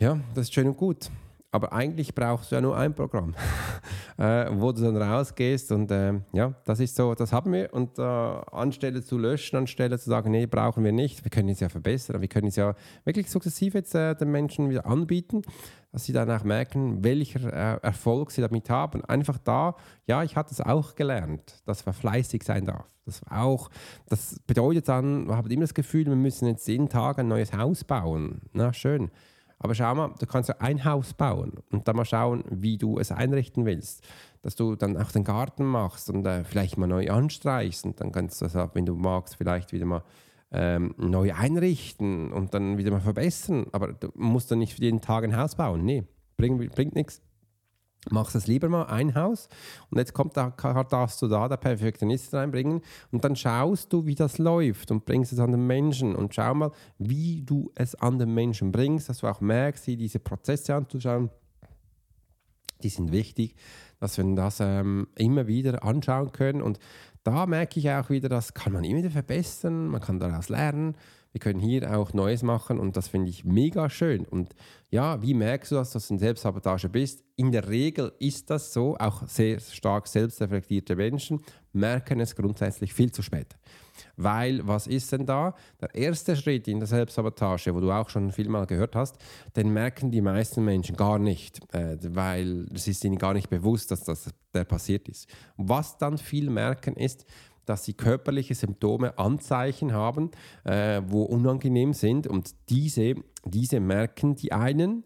ja, 0.01 0.19
das 0.35 0.47
ist 0.47 0.55
schön 0.55 0.67
und 0.67 0.77
gut. 0.77 1.11
Aber 1.53 1.73
eigentlich 1.73 2.15
brauchst 2.15 2.51
du 2.51 2.55
ja 2.55 2.61
nur 2.61 2.77
ein 2.77 2.95
Programm, 2.95 3.35
äh, 4.19 4.47
wo 4.53 4.71
du 4.71 4.83
dann 4.83 4.97
rausgehst 4.97 5.73
und 5.73 5.91
äh, 5.91 6.15
ja, 6.33 6.55
das 6.65 6.79
ist 6.79 6.95
so, 6.95 7.15
das 7.17 7.33
haben 7.33 7.53
wir. 7.53 7.75
Und 7.75 7.99
äh, 7.99 8.03
anstelle 8.03 9.03
zu 9.03 9.19
löschen, 9.19 9.57
anstelle 9.57 9.99
zu 9.99 10.09
sagen, 10.09 10.31
nee, 10.31 10.47
brauchen 10.47 10.85
wir 10.85 10.93
nicht, 10.93 11.25
wir 11.25 11.31
können 11.31 11.49
es 11.49 11.59
ja 11.59 11.69
verbessern, 11.69 12.21
wir 12.21 12.29
können 12.29 12.47
es 12.47 12.57
ja 12.57 12.75
wirklich 13.05 13.29
sukzessive 13.29 13.79
jetzt 13.79 13.97
äh, 13.97 14.15
den 14.15 14.31
Menschen 14.31 14.71
wieder 14.71 14.87
anbieten, 14.87 15.43
dass 15.91 16.05
sie 16.05 16.13
dann 16.13 16.31
auch 16.31 16.45
merken, 16.45 17.03
welcher 17.03 17.53
äh, 17.53 17.81
Erfolg 17.83 18.31
sie 18.31 18.43
damit 18.43 18.71
haben. 18.71 19.05
Einfach 19.05 19.39
da, 19.39 19.75
ja, 20.07 20.23
ich 20.23 20.37
hatte 20.37 20.53
es 20.53 20.61
auch 20.61 20.95
gelernt, 20.95 21.63
dass 21.67 21.85
man 21.85 21.97
fleißig 21.97 22.45
sein 22.45 22.65
darf. 22.65 22.87
Das 23.07 23.23
auch, 23.29 23.71
das 24.09 24.39
bedeutet 24.47 24.89
dann, 24.89 25.27
man 25.27 25.37
hat 25.37 25.51
immer 25.51 25.63
das 25.63 25.75
Gefühl, 25.75 26.07
wir 26.07 26.15
müssen 26.15 26.47
jetzt 26.47 26.69
jeden 26.69 26.89
Tag 26.89 27.19
ein 27.19 27.27
neues 27.27 27.53
Haus 27.53 27.83
bauen. 27.83 28.43
Na 28.53 28.73
schön. 28.73 29.11
Aber 29.63 29.75
schau 29.75 29.95
mal, 29.95 30.15
du 30.19 30.27
kannst 30.27 30.49
ja 30.49 30.57
ein 30.59 30.85
Haus 30.85 31.13
bauen 31.13 31.53
und 31.71 31.87
dann 31.87 31.95
mal 31.95 32.07
schauen, 32.07 32.45
wie 32.51 32.79
du 32.79 32.99
es 32.99 33.13
einrichten 33.13 33.67
willst. 33.67 34.03
Dass 34.43 34.57
du 34.57 34.75
dann 34.75 34.97
auch 34.97 35.13
den 35.13 35.23
Garten 35.23 35.67
machst 35.67 36.09
und 36.09 36.27
äh, 36.27 36.45
vielleicht 36.45 36.79
mal 36.79 36.87
neu 36.87 37.11
anstreichst 37.11 37.85
und 37.85 38.01
dann 38.01 38.11
kannst 38.11 38.41
du 38.41 38.47
das 38.47 38.57
auch, 38.57 38.75
wenn 38.75 38.87
du 38.87 38.95
magst, 38.95 39.37
vielleicht 39.37 39.73
wieder 39.73 39.85
mal 39.85 40.03
ähm, 40.51 40.95
neu 40.97 41.35
einrichten 41.35 42.33
und 42.33 42.55
dann 42.55 42.79
wieder 42.79 42.91
mal 42.91 43.03
verbessern. 43.03 43.67
Aber 43.73 43.93
du 43.93 44.09
musst 44.15 44.51
dann 44.51 44.61
nicht 44.61 44.79
jeden 44.79 45.03
Tag 45.03 45.25
ein 45.25 45.37
Haus 45.37 45.55
bauen. 45.57 45.85
Nee, 45.85 46.05
bringt, 46.39 46.75
bringt 46.75 46.95
nichts. 46.95 47.21
Machst 48.09 48.35
es 48.35 48.47
lieber 48.47 48.69
mal 48.71 48.85
ein 48.85 49.15
Haus. 49.15 49.49
Und 49.91 49.99
jetzt 49.99 50.15
kommt 50.15 50.37
da, 50.37 50.51
darfst 50.51 51.21
du 51.21 51.29
da 51.29 51.49
der 51.49 51.59
Perfektionist 51.59 52.33
reinbringen. 52.33 52.81
Und 53.11 53.25
dann 53.25 53.37
schaust 53.37 53.93
du, 53.93 54.07
wie 54.07 54.15
das 54.15 54.39
läuft 54.39 54.91
und 54.91 55.05
bringst 55.05 55.33
es 55.33 55.39
an 55.39 55.53
den 55.53 55.67
Menschen. 55.67 56.17
Und 56.17 56.35
schau 56.35 56.55
mal, 56.55 56.71
wie 56.99 57.43
du 57.43 57.71
es 57.75 57.95
an 57.95 58.19
den 58.19 58.33
Menschen 58.33 58.73
bringst, 58.73 59.11
dass 59.11 59.19
du 59.19 59.27
auch 59.27 59.43
merkst, 59.43 59.87
diese 59.87 60.19
Prozesse 60.19 60.75
anzuschauen, 60.75 61.29
die 62.83 62.89
sind 62.89 63.13
wichtig, 63.13 63.55
dass 63.99 64.17
wir 64.17 64.25
das 64.35 64.61
ähm, 64.61 65.09
immer 65.17 65.47
wieder 65.47 65.85
anschauen 65.85 66.33
können. 66.33 66.63
Und 66.63 66.79
da 67.23 67.45
merke 67.45 67.79
ich 67.79 67.91
auch 67.91 68.09
wieder, 68.09 68.31
das 68.31 68.55
kann 68.55 68.73
man 68.73 68.85
immer 68.85 69.01
wieder 69.01 69.11
verbessern, 69.11 69.89
man 69.89 70.01
kann 70.01 70.19
daraus 70.19 70.49
lernen 70.49 70.97
wir 71.33 71.41
können 71.41 71.61
hier 71.61 71.97
auch 71.97 72.13
Neues 72.13 72.43
machen 72.43 72.79
und 72.79 72.97
das 72.97 73.09
finde 73.09 73.31
ich 73.31 73.45
mega 73.45 73.89
schön. 73.89 74.25
Und 74.25 74.55
ja, 74.91 75.23
wie 75.23 75.35
merkst 75.35 75.71
du 75.71 75.77
das, 75.77 75.91
dass 75.93 76.09
du 76.09 76.15
in 76.15 76.19
Selbstsabotage 76.19 76.89
bist? 76.89 77.23
In 77.37 77.53
der 77.53 77.69
Regel 77.69 78.13
ist 78.19 78.51
das 78.51 78.73
so, 78.73 78.97
auch 78.99 79.27
sehr 79.29 79.61
stark 79.61 80.09
selbstreflektierte 80.09 80.97
Menschen 80.97 81.41
merken 81.73 82.19
es 82.21 82.35
grundsätzlich 82.35 82.93
viel 82.93 83.13
zu 83.13 83.23
spät. 83.23 83.57
Weil, 84.17 84.67
was 84.67 84.87
ist 84.87 85.13
denn 85.13 85.27
da? 85.27 85.55
Der 85.81 85.95
erste 85.95 86.35
Schritt 86.35 86.67
in 86.69 86.81
der 86.81 86.89
Selbstsabotage, 86.89 87.75
wo 87.75 87.81
du 87.81 87.93
auch 87.93 88.09
schon 88.09 88.33
viel 88.33 88.49
mal 88.49 88.67
gehört 88.67 88.97
hast, 88.97 89.17
den 89.57 89.73
merken 89.73 90.11
die 90.11 90.21
meisten 90.21 90.65
Menschen 90.65 90.97
gar 90.97 91.19
nicht, 91.19 91.61
äh, 91.73 91.97
weil 92.09 92.67
es 92.75 92.89
ist 92.89 93.05
ihnen 93.05 93.19
gar 93.19 93.35
nicht 93.35 93.51
bewusst, 93.51 93.91
dass 93.91 94.05
das 94.05 94.31
der 94.53 94.65
passiert 94.65 95.09
ist. 95.09 95.29
Was 95.57 95.97
dann 95.99 96.19
viel 96.19 96.51
merken 96.51 96.95
ist, 96.97 97.25
dass 97.71 97.85
sie 97.85 97.95
körperliche 97.95 98.57
Symptome, 98.57 99.17
Anzeichen 99.17 99.93
haben, 99.93 100.33
äh, 100.65 101.03
wo 101.07 101.23
unangenehm 101.23 101.93
sind 101.93 102.27
und 102.27 102.53
diese, 102.69 103.15
diese 103.45 103.79
merken 103.79 104.35
die 104.35 104.53
einen. 104.53 105.05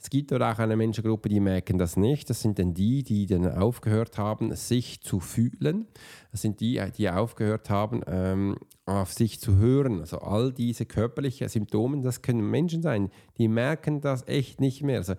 Es 0.00 0.10
gibt 0.10 0.32
aber 0.32 0.52
auch 0.52 0.58
eine 0.58 0.76
Menschengruppe, 0.76 1.28
die 1.28 1.40
merken 1.40 1.78
das 1.78 1.96
nicht. 1.96 2.28
Das 2.30 2.40
sind 2.42 2.58
dann 2.58 2.74
die, 2.74 3.02
die 3.02 3.26
dann 3.26 3.50
aufgehört 3.50 4.18
haben, 4.18 4.54
sich 4.54 5.00
zu 5.00 5.18
fühlen. 5.18 5.88
Das 6.30 6.42
sind 6.42 6.60
die, 6.60 6.80
die 6.96 7.08
aufgehört 7.08 7.70
haben, 7.70 8.02
ähm, 8.06 8.56
auf 8.84 9.12
sich 9.12 9.40
zu 9.40 9.56
hören. 9.56 10.00
Also 10.00 10.18
all 10.18 10.52
diese 10.52 10.84
körperlichen 10.84 11.48
Symptome, 11.48 12.02
das 12.02 12.22
können 12.22 12.48
Menschen 12.48 12.82
sein, 12.82 13.10
die 13.38 13.48
merken 13.48 14.02
das 14.02 14.28
echt 14.28 14.60
nicht 14.60 14.82
mehr. 14.82 14.98
Also 14.98 15.14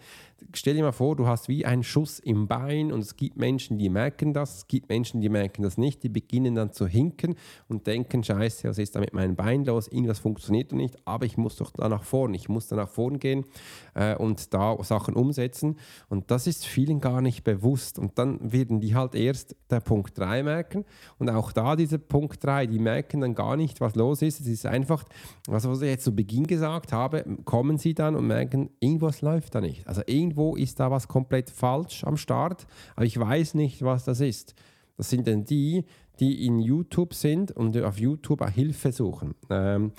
stell 0.53 0.75
dir 0.75 0.83
mal 0.83 0.91
vor, 0.91 1.15
du 1.15 1.27
hast 1.27 1.47
wie 1.47 1.65
einen 1.65 1.83
Schuss 1.83 2.19
im 2.19 2.47
Bein 2.47 2.91
und 2.91 2.99
es 2.99 3.15
gibt 3.15 3.37
Menschen, 3.37 3.77
die 3.77 3.89
merken 3.89 4.33
das, 4.33 4.57
es 4.57 4.67
gibt 4.67 4.89
Menschen, 4.89 5.21
die 5.21 5.29
merken 5.29 5.63
das 5.63 5.77
nicht, 5.77 6.03
die 6.03 6.09
beginnen 6.09 6.55
dann 6.55 6.71
zu 6.71 6.87
hinken 6.87 7.35
und 7.67 7.87
denken, 7.87 8.23
scheiße, 8.23 8.67
was 8.67 8.77
ist 8.77 8.95
da 8.95 8.99
mit 8.99 9.13
meinem 9.13 9.35
Bein 9.35 9.65
los, 9.65 9.87
irgendwas 9.87 10.19
funktioniert 10.19 10.71
nicht, 10.71 10.95
aber 11.05 11.25
ich 11.25 11.37
muss 11.37 11.55
doch 11.57 11.71
da 11.71 11.89
nach 11.89 12.03
vorne, 12.03 12.35
ich 12.35 12.49
muss 12.49 12.67
da 12.67 12.75
nach 12.75 12.89
vorne 12.89 13.17
gehen 13.17 13.45
äh, 13.93 14.15
und 14.15 14.53
da 14.53 14.77
Sachen 14.83 15.15
umsetzen 15.15 15.77
und 16.09 16.31
das 16.31 16.47
ist 16.47 16.65
vielen 16.65 16.99
gar 16.99 17.21
nicht 17.21 17.43
bewusst 17.43 17.99
und 17.99 18.17
dann 18.17 18.51
werden 18.51 18.79
die 18.81 18.95
halt 18.95 19.15
erst 19.15 19.55
der 19.69 19.79
Punkt 19.79 20.17
3 20.17 20.43
merken 20.43 20.85
und 21.17 21.29
auch 21.29 21.51
da 21.51 21.75
dieser 21.75 21.97
Punkt 21.97 22.43
3, 22.43 22.67
die 22.67 22.79
merken 22.79 23.21
dann 23.21 23.35
gar 23.35 23.55
nicht, 23.57 23.81
was 23.81 23.95
los 23.95 24.21
ist. 24.21 24.41
Es 24.41 24.47
ist 24.47 24.65
einfach, 24.65 25.03
was, 25.47 25.67
was 25.67 25.81
ich 25.81 25.89
jetzt 25.89 26.03
zu 26.03 26.15
Beginn 26.15 26.47
gesagt 26.47 26.93
habe, 26.93 27.25
kommen 27.45 27.77
sie 27.77 27.93
dann 27.93 28.15
und 28.15 28.27
merken, 28.27 28.69
irgendwas 28.79 29.21
läuft 29.21 29.55
da 29.55 29.61
nicht. 29.61 29.87
Also 29.87 30.01
irgendwo 30.35 30.55
ist 30.55 30.79
da 30.79 30.91
was 30.91 31.07
komplett 31.07 31.49
falsch 31.49 32.03
am 32.03 32.17
Start, 32.17 32.67
aber 32.95 33.05
ich 33.05 33.19
weiß 33.19 33.53
nicht, 33.55 33.83
was 33.83 34.03
das 34.05 34.19
ist. 34.19 34.53
Das 34.97 35.09
sind 35.09 35.27
dann 35.27 35.45
die, 35.45 35.85
die 36.19 36.45
in 36.45 36.59
YouTube 36.59 37.13
sind 37.13 37.51
und 37.51 37.77
auf 37.81 37.97
YouTube 37.97 38.47
Hilfe 38.49 38.91
suchen. 38.91 39.35
Ähm, 39.49 39.91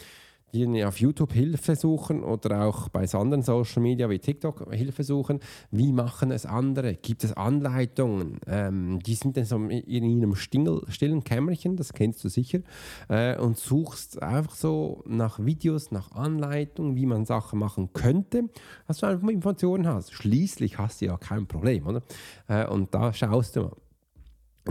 die 0.52 0.84
auf 0.84 0.98
YouTube 1.00 1.32
Hilfe 1.32 1.76
suchen 1.76 2.22
oder 2.22 2.64
auch 2.64 2.88
bei 2.88 3.06
anderen 3.12 3.42
Social 3.42 3.82
Media 3.82 4.08
wie 4.08 4.18
TikTok 4.18 4.72
Hilfe 4.72 5.04
suchen. 5.04 5.40
Wie 5.70 5.92
machen 5.92 6.30
es 6.30 6.46
andere? 6.46 6.94
Gibt 6.94 7.24
es 7.24 7.32
Anleitungen? 7.32 8.38
Ähm, 8.46 9.00
die 9.00 9.14
sind 9.14 9.36
dann 9.36 9.44
so 9.44 9.56
in 9.56 10.04
einem 10.04 10.34
stingel, 10.34 10.82
stillen 10.88 11.24
Kämmerchen, 11.24 11.76
das 11.76 11.92
kennst 11.92 12.24
du 12.24 12.28
sicher, 12.28 12.60
äh, 13.08 13.36
und 13.38 13.58
suchst 13.58 14.22
einfach 14.22 14.54
so 14.54 15.02
nach 15.06 15.44
Videos, 15.44 15.90
nach 15.90 16.12
Anleitungen, 16.12 16.96
wie 16.96 17.06
man 17.06 17.26
Sachen 17.26 17.58
machen 17.58 17.92
könnte, 17.92 18.44
dass 18.86 18.98
du 18.98 19.06
einfach 19.06 19.28
Informationen 19.28 19.86
hast. 19.86 20.12
Schließlich 20.12 20.78
hast 20.78 21.00
du 21.00 21.06
ja 21.06 21.16
kein 21.16 21.46
Problem, 21.46 21.86
oder? 21.86 22.02
Äh, 22.48 22.66
und 22.66 22.94
da 22.94 23.12
schaust 23.12 23.56
du 23.56 23.62
mal. 23.62 23.76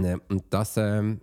Äh, 0.03 0.17
und 0.29 0.44
das 0.50 0.77
ähm, 0.77 1.22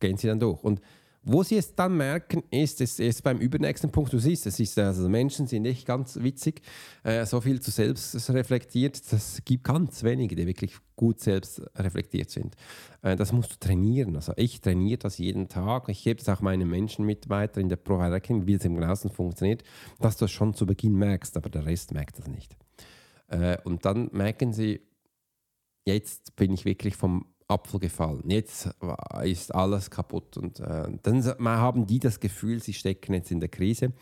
gehen 0.00 0.16
sie 0.16 0.28
dann 0.28 0.40
durch. 0.40 0.62
Und 0.62 0.80
wo 1.28 1.42
sie 1.42 1.56
es 1.56 1.74
dann 1.74 1.96
merken, 1.96 2.42
ist, 2.50 2.80
es 2.80 2.98
ist 2.98 3.22
beim 3.22 3.38
übernächsten 3.38 3.90
Punkt, 3.90 4.12
du 4.12 4.18
siehst, 4.18 4.46
es 4.46 4.58
ist, 4.58 4.78
also 4.78 5.08
Menschen 5.08 5.46
sind 5.46 5.62
nicht 5.62 5.86
ganz 5.86 6.16
witzig, 6.16 6.62
äh, 7.04 7.26
so 7.26 7.40
viel 7.40 7.60
zu 7.60 7.70
selbst 7.70 8.30
reflektiert, 8.30 9.00
das 9.12 9.42
gibt 9.44 9.64
ganz 9.64 10.02
wenige, 10.02 10.34
die 10.34 10.46
wirklich 10.46 10.76
gut 10.96 11.20
selbst 11.20 11.62
reflektiert 11.76 12.30
sind. 12.30 12.56
Äh, 13.02 13.14
das 13.14 13.32
musst 13.32 13.52
du 13.52 13.56
trainieren, 13.58 14.16
also 14.16 14.32
ich 14.36 14.62
trainiere 14.62 14.98
das 14.98 15.18
jeden 15.18 15.48
Tag, 15.48 15.88
ich 15.88 16.02
gebe 16.02 16.18
es 16.20 16.28
auch 16.28 16.40
meinen 16.40 16.68
Menschen 16.68 17.04
mit 17.04 17.28
weiter 17.28 17.60
in 17.60 17.68
der 17.68 17.76
Provider-Erkennung, 17.76 18.46
wie 18.46 18.54
es 18.54 18.64
im 18.64 18.82
Außen 18.82 19.10
funktioniert, 19.10 19.62
dass 20.00 20.16
du 20.16 20.24
es 20.24 20.30
schon 20.30 20.54
zu 20.54 20.64
Beginn 20.64 20.94
merkst, 20.94 21.36
aber 21.36 21.50
der 21.50 21.66
Rest 21.66 21.92
merkt 21.92 22.18
das 22.18 22.26
nicht. 22.26 22.56
Äh, 23.28 23.58
und 23.64 23.84
dann 23.84 24.08
merken 24.12 24.54
sie, 24.54 24.80
jetzt 25.84 26.36
bin 26.36 26.52
ich 26.52 26.64
wirklich 26.64 26.96
vom 26.96 27.26
Apfel 27.48 27.80
gefallen. 27.80 28.24
Jetzt 28.28 28.68
ist 29.24 29.54
alles 29.54 29.90
kaputt. 29.90 30.36
Und 30.36 30.60
äh, 30.60 30.86
dann 31.02 31.24
haben 31.44 31.86
die 31.86 31.98
das 31.98 32.20
Gefühl, 32.20 32.62
sie 32.62 32.74
stecken 32.74 33.14
jetzt 33.14 33.30
in 33.30 33.40
der 33.40 33.48
Krise. 33.48 33.92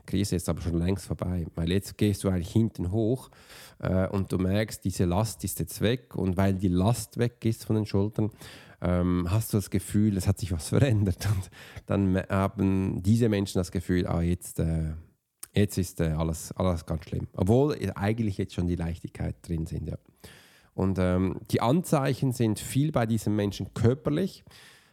Die 0.00 0.06
Krise 0.06 0.36
ist 0.36 0.48
aber 0.48 0.60
schon 0.60 0.78
längst 0.78 1.06
vorbei, 1.06 1.46
weil 1.54 1.70
jetzt 1.70 1.96
gehst 1.96 2.24
du 2.24 2.28
eigentlich 2.28 2.52
hinten 2.52 2.90
hoch 2.92 3.30
äh, 3.78 4.06
und 4.08 4.30
du 4.32 4.38
merkst, 4.38 4.84
diese 4.84 5.06
Last 5.06 5.42
ist 5.44 5.58
jetzt 5.60 5.80
weg. 5.80 6.14
Und 6.14 6.36
weil 6.36 6.54
die 6.54 6.68
Last 6.68 7.16
weg 7.16 7.42
ist 7.44 7.64
von 7.64 7.76
den 7.76 7.86
Schultern, 7.86 8.30
ähm, 8.82 9.26
hast 9.30 9.52
du 9.52 9.56
das 9.56 9.70
Gefühl, 9.70 10.16
es 10.16 10.28
hat 10.28 10.38
sich 10.38 10.52
was 10.52 10.68
verändert. 10.70 11.26
Und 11.26 11.50
dann 11.86 12.22
haben 12.28 13.02
diese 13.02 13.30
Menschen 13.30 13.58
das 13.58 13.72
Gefühl, 13.72 14.06
ah, 14.06 14.20
jetzt, 14.20 14.58
äh, 14.58 14.92
jetzt 15.54 15.78
ist 15.78 16.00
äh, 16.00 16.08
alles, 16.08 16.52
alles 16.52 16.84
ganz 16.84 17.04
schlimm. 17.04 17.28
Obwohl 17.34 17.78
eigentlich 17.94 18.36
jetzt 18.36 18.54
schon 18.54 18.66
die 18.66 18.76
Leichtigkeit 18.76 19.36
drin 19.42 19.64
sind. 19.66 19.88
Ja. 19.88 19.96
Und 20.80 20.98
ähm, 20.98 21.36
die 21.50 21.60
Anzeichen 21.60 22.32
sind 22.32 22.58
viel 22.58 22.90
bei 22.90 23.04
diesen 23.04 23.36
Menschen 23.36 23.74
körperlich. 23.74 24.44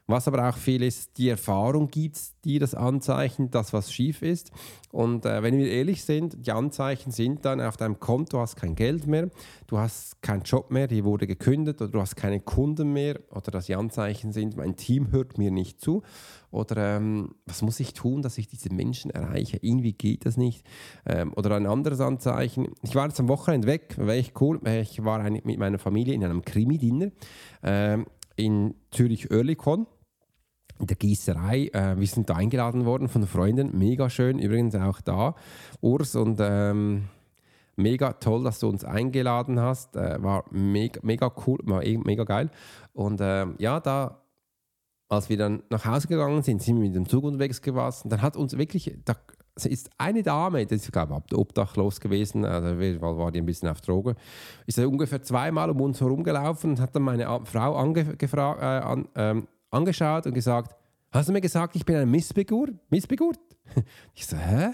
Was 0.10 0.26
aber 0.30 0.48
auch 0.48 0.56
viel 0.56 0.84
ist, 0.84 1.18
die 1.18 1.28
Erfahrung 1.28 1.90
gibt 1.90 2.18
dir 2.46 2.62
das 2.62 2.74
Anzeichen, 2.74 3.52
dass 3.52 3.74
was 3.74 3.92
schief 3.92 4.22
ist. 4.22 4.52
Und 4.94 5.26
äh, 5.26 5.44
wenn 5.44 5.58
wir 5.58 5.70
ehrlich 5.70 6.06
sind, 6.06 6.48
die 6.48 6.52
Anzeichen 6.54 7.12
sind 7.12 7.44
dann 7.44 7.60
auf 7.60 7.76
deinem 7.76 8.00
Konto, 8.00 8.38
du 8.38 8.40
hast 8.40 8.56
kein 8.56 8.76
Geld 8.76 9.06
mehr, 9.06 9.30
du 9.68 9.78
hast 9.78 10.22
keinen 10.22 10.44
Job 10.44 10.72
mehr, 10.72 10.88
die 10.88 11.04
wurde 11.04 11.28
gekündigt 11.28 11.82
oder 11.82 11.92
du 11.92 12.00
hast 12.00 12.16
keine 12.16 12.40
Kunden 12.40 12.94
mehr 12.94 13.20
oder 13.32 13.52
dass 13.52 13.66
die 13.66 13.76
Anzeichen 13.76 14.32
sind, 14.32 14.56
mein 14.56 14.78
Team 14.78 15.12
hört 15.12 15.38
mir 15.38 15.52
nicht 15.52 15.82
zu 15.82 16.04
oder 16.52 16.96
ähm, 16.96 17.36
was 17.46 17.62
muss 17.62 17.78
ich 17.82 17.94
tun, 17.94 18.22
dass 18.22 18.38
ich 18.38 18.48
diese 18.48 18.74
Menschen 18.74 19.12
erreiche, 19.12 19.58
irgendwie 19.62 19.92
geht 19.92 20.26
das 20.26 20.38
nicht. 20.38 20.66
Ähm, 21.06 21.34
oder 21.36 21.54
ein 21.58 21.68
anderes 21.68 22.00
Anzeichen, 22.00 22.70
ich 22.82 22.96
war 22.96 23.08
jetzt 23.08 23.20
am 23.20 23.28
Wochenende 23.28 23.68
weg, 23.68 23.98
war 23.98 24.14
echt 24.14 24.40
cool, 24.40 24.62
ich 24.66 25.04
war 25.04 25.30
mit 25.30 25.60
meiner 25.60 25.80
Familie 25.80 26.14
in 26.14 26.24
einem 26.24 26.44
Krimi-Dinner 26.44 27.12
ähm, 27.62 28.06
in 28.38 28.74
Zürich-Oerlikon 28.92 29.82
in 29.82 29.97
der 30.80 30.96
Gießerei. 30.96 31.70
Äh, 31.74 32.00
wir 32.00 32.08
sind 32.08 32.30
da 32.30 32.36
eingeladen 32.36 32.86
worden 32.86 33.10
von 33.10 33.26
Freunden. 33.28 33.78
Mega 33.78 34.10
schön. 34.10 34.40
Übrigens 34.40 34.76
auch 34.76 35.02
da, 35.02 35.36
Urs. 35.82 36.16
Und 36.16 36.40
ähm, 36.42 37.06
mega 37.78 38.14
toll, 38.14 38.44
dass 38.44 38.60
du 38.60 38.68
uns 38.68 38.84
eingeladen 38.84 39.60
hast. 39.60 39.96
Äh, 39.96 40.22
war 40.22 40.46
mega, 40.52 41.00
mega 41.04 41.32
cool, 41.46 41.60
war 41.64 41.84
eh 41.84 41.98
mega 41.98 42.24
geil. 42.24 42.50
Und 42.94 43.20
ähm, 43.22 43.56
ja, 43.60 43.80
da, 43.80 44.22
als 45.08 45.30
wir 45.30 45.38
dann 45.38 45.64
nach 45.70 45.86
Hause 45.86 46.08
gegangen 46.08 46.42
sind, 46.42 46.62
sind 46.62 46.76
wir 46.76 46.84
mit 46.84 46.96
dem 46.96 47.08
Zug 47.08 47.24
unterwegs 47.24 47.62
gewesen. 47.62 48.10
Dann 48.10 48.22
hat 48.22 48.36
uns 48.36 48.58
wirklich, 48.58 48.94
da 49.06 49.16
ist 49.66 49.90
eine 49.98 50.24
Dame, 50.24 50.66
das 50.66 50.82
ist, 50.84 50.92
glaube 50.92 51.22
ich, 51.26 51.38
obdachlos 51.38 52.00
gewesen, 52.00 52.46
also 52.46 52.68
war 53.02 53.32
die 53.32 53.40
ein 53.40 53.46
bisschen 53.46 53.70
auf 53.70 53.82
Droge, 53.82 54.16
ist 54.68 54.78
ungefähr 54.78 55.22
zweimal 55.24 55.72
um 55.72 55.82
uns 55.82 56.00
herumgelaufen 56.00 56.72
und 56.72 56.80
hat 56.80 56.96
dann 56.96 57.04
meine 57.04 57.26
Frau 57.46 57.76
angefragt, 57.76 58.62
äh, 58.62 58.66
an, 58.66 59.08
ähm, 59.16 59.48
angeschaut 59.70 60.26
und 60.26 60.34
gesagt, 60.34 60.76
hast 61.12 61.30
du 61.30 61.34
mir 61.34 61.42
gesagt, 61.42 61.76
ich 61.76 61.86
bin 61.86 61.96
ein 61.96 62.10
Missgeburt? 62.10 62.74
Missgeburt? 62.90 63.40
Ich 64.14 64.26
so, 64.26 64.38
hä? 64.38 64.70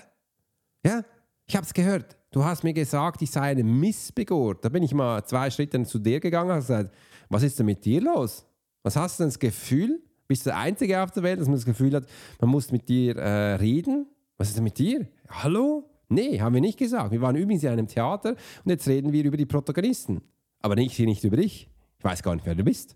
Ja, 0.86 1.04
ich 1.46 1.56
habe 1.56 1.66
es 1.66 1.74
gehört. 1.74 2.16
Du 2.32 2.44
hast 2.44 2.64
mir 2.64 2.74
gesagt, 2.74 3.22
ich 3.22 3.32
sei 3.32 3.52
eine 3.52 3.64
Missgeburt. 3.64 4.64
Da 4.64 4.70
bin 4.70 4.84
ich 4.84 4.94
mal 4.94 5.24
zwei 5.26 5.50
Schritte 5.50 5.84
zu 5.84 6.00
dir 6.00 6.20
gegangen 6.20 6.52
und 6.52 6.58
gesagt, 6.58 6.94
was 7.30 7.44
ist 7.44 7.58
denn 7.60 7.66
mit 7.66 7.84
dir 7.86 8.02
los? 8.02 8.46
Was 8.84 8.96
hast 8.96 9.20
du 9.20 9.24
denn 9.24 9.30
das 9.30 9.40
Gefühl? 9.40 10.02
Bist 10.28 10.46
du 10.46 10.50
der 10.50 10.58
Einzige 10.58 11.02
auf 11.02 11.12
der 11.12 11.24
Welt, 11.24 11.40
dass 11.40 11.48
man 11.48 11.56
das 11.56 11.66
Gefühl 11.66 11.94
hat, 11.94 12.06
man 12.40 12.50
muss 12.50 12.72
mit 12.72 12.88
dir 12.90 13.16
äh, 13.18 13.56
reden? 13.56 14.08
Was 14.38 14.50
ist 14.50 14.58
denn 14.58 14.64
mit 14.64 14.78
dir? 14.78 15.08
Hallo? 15.30 15.90
Nee, 16.10 16.40
haben 16.40 16.54
wir 16.54 16.62
nicht 16.62 16.78
gesagt. 16.78 17.12
Wir 17.12 17.22
waren 17.22 17.36
übrigens 17.36 17.64
in 17.64 17.70
einem 17.70 17.88
Theater 17.88 18.36
und 18.64 18.72
jetzt 18.72 18.88
reden 18.88 19.12
wir 19.12 19.24
über 19.24 19.38
die 19.38 19.46
Protagonisten. 19.46 20.22
Aber 20.60 20.76
nicht, 20.76 20.98
nicht 21.00 21.24
über 21.24 21.38
dich. 21.38 21.70
Ich 21.98 22.04
weiß 22.04 22.24
gar 22.24 22.36
nicht, 22.36 22.46
wer 22.46 22.56
du 22.56 22.64
bist. 22.64 22.96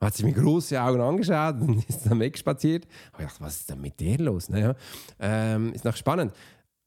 Hat 0.00 0.14
sich 0.14 0.24
mit 0.24 0.36
großen 0.36 0.78
Augen 0.78 1.00
angeschaut 1.00 1.56
und 1.60 1.88
ist 1.88 2.06
dann 2.06 2.20
wegspaziert. 2.20 2.86
ich 3.18 3.24
dachte, 3.24 3.40
was 3.40 3.56
ist 3.56 3.70
denn 3.70 3.80
mit 3.80 4.00
der 4.00 4.18
los? 4.18 4.48
Naja, 4.48 4.74
ähm, 5.18 5.72
ist 5.72 5.84
noch 5.84 5.96
spannend 5.96 6.32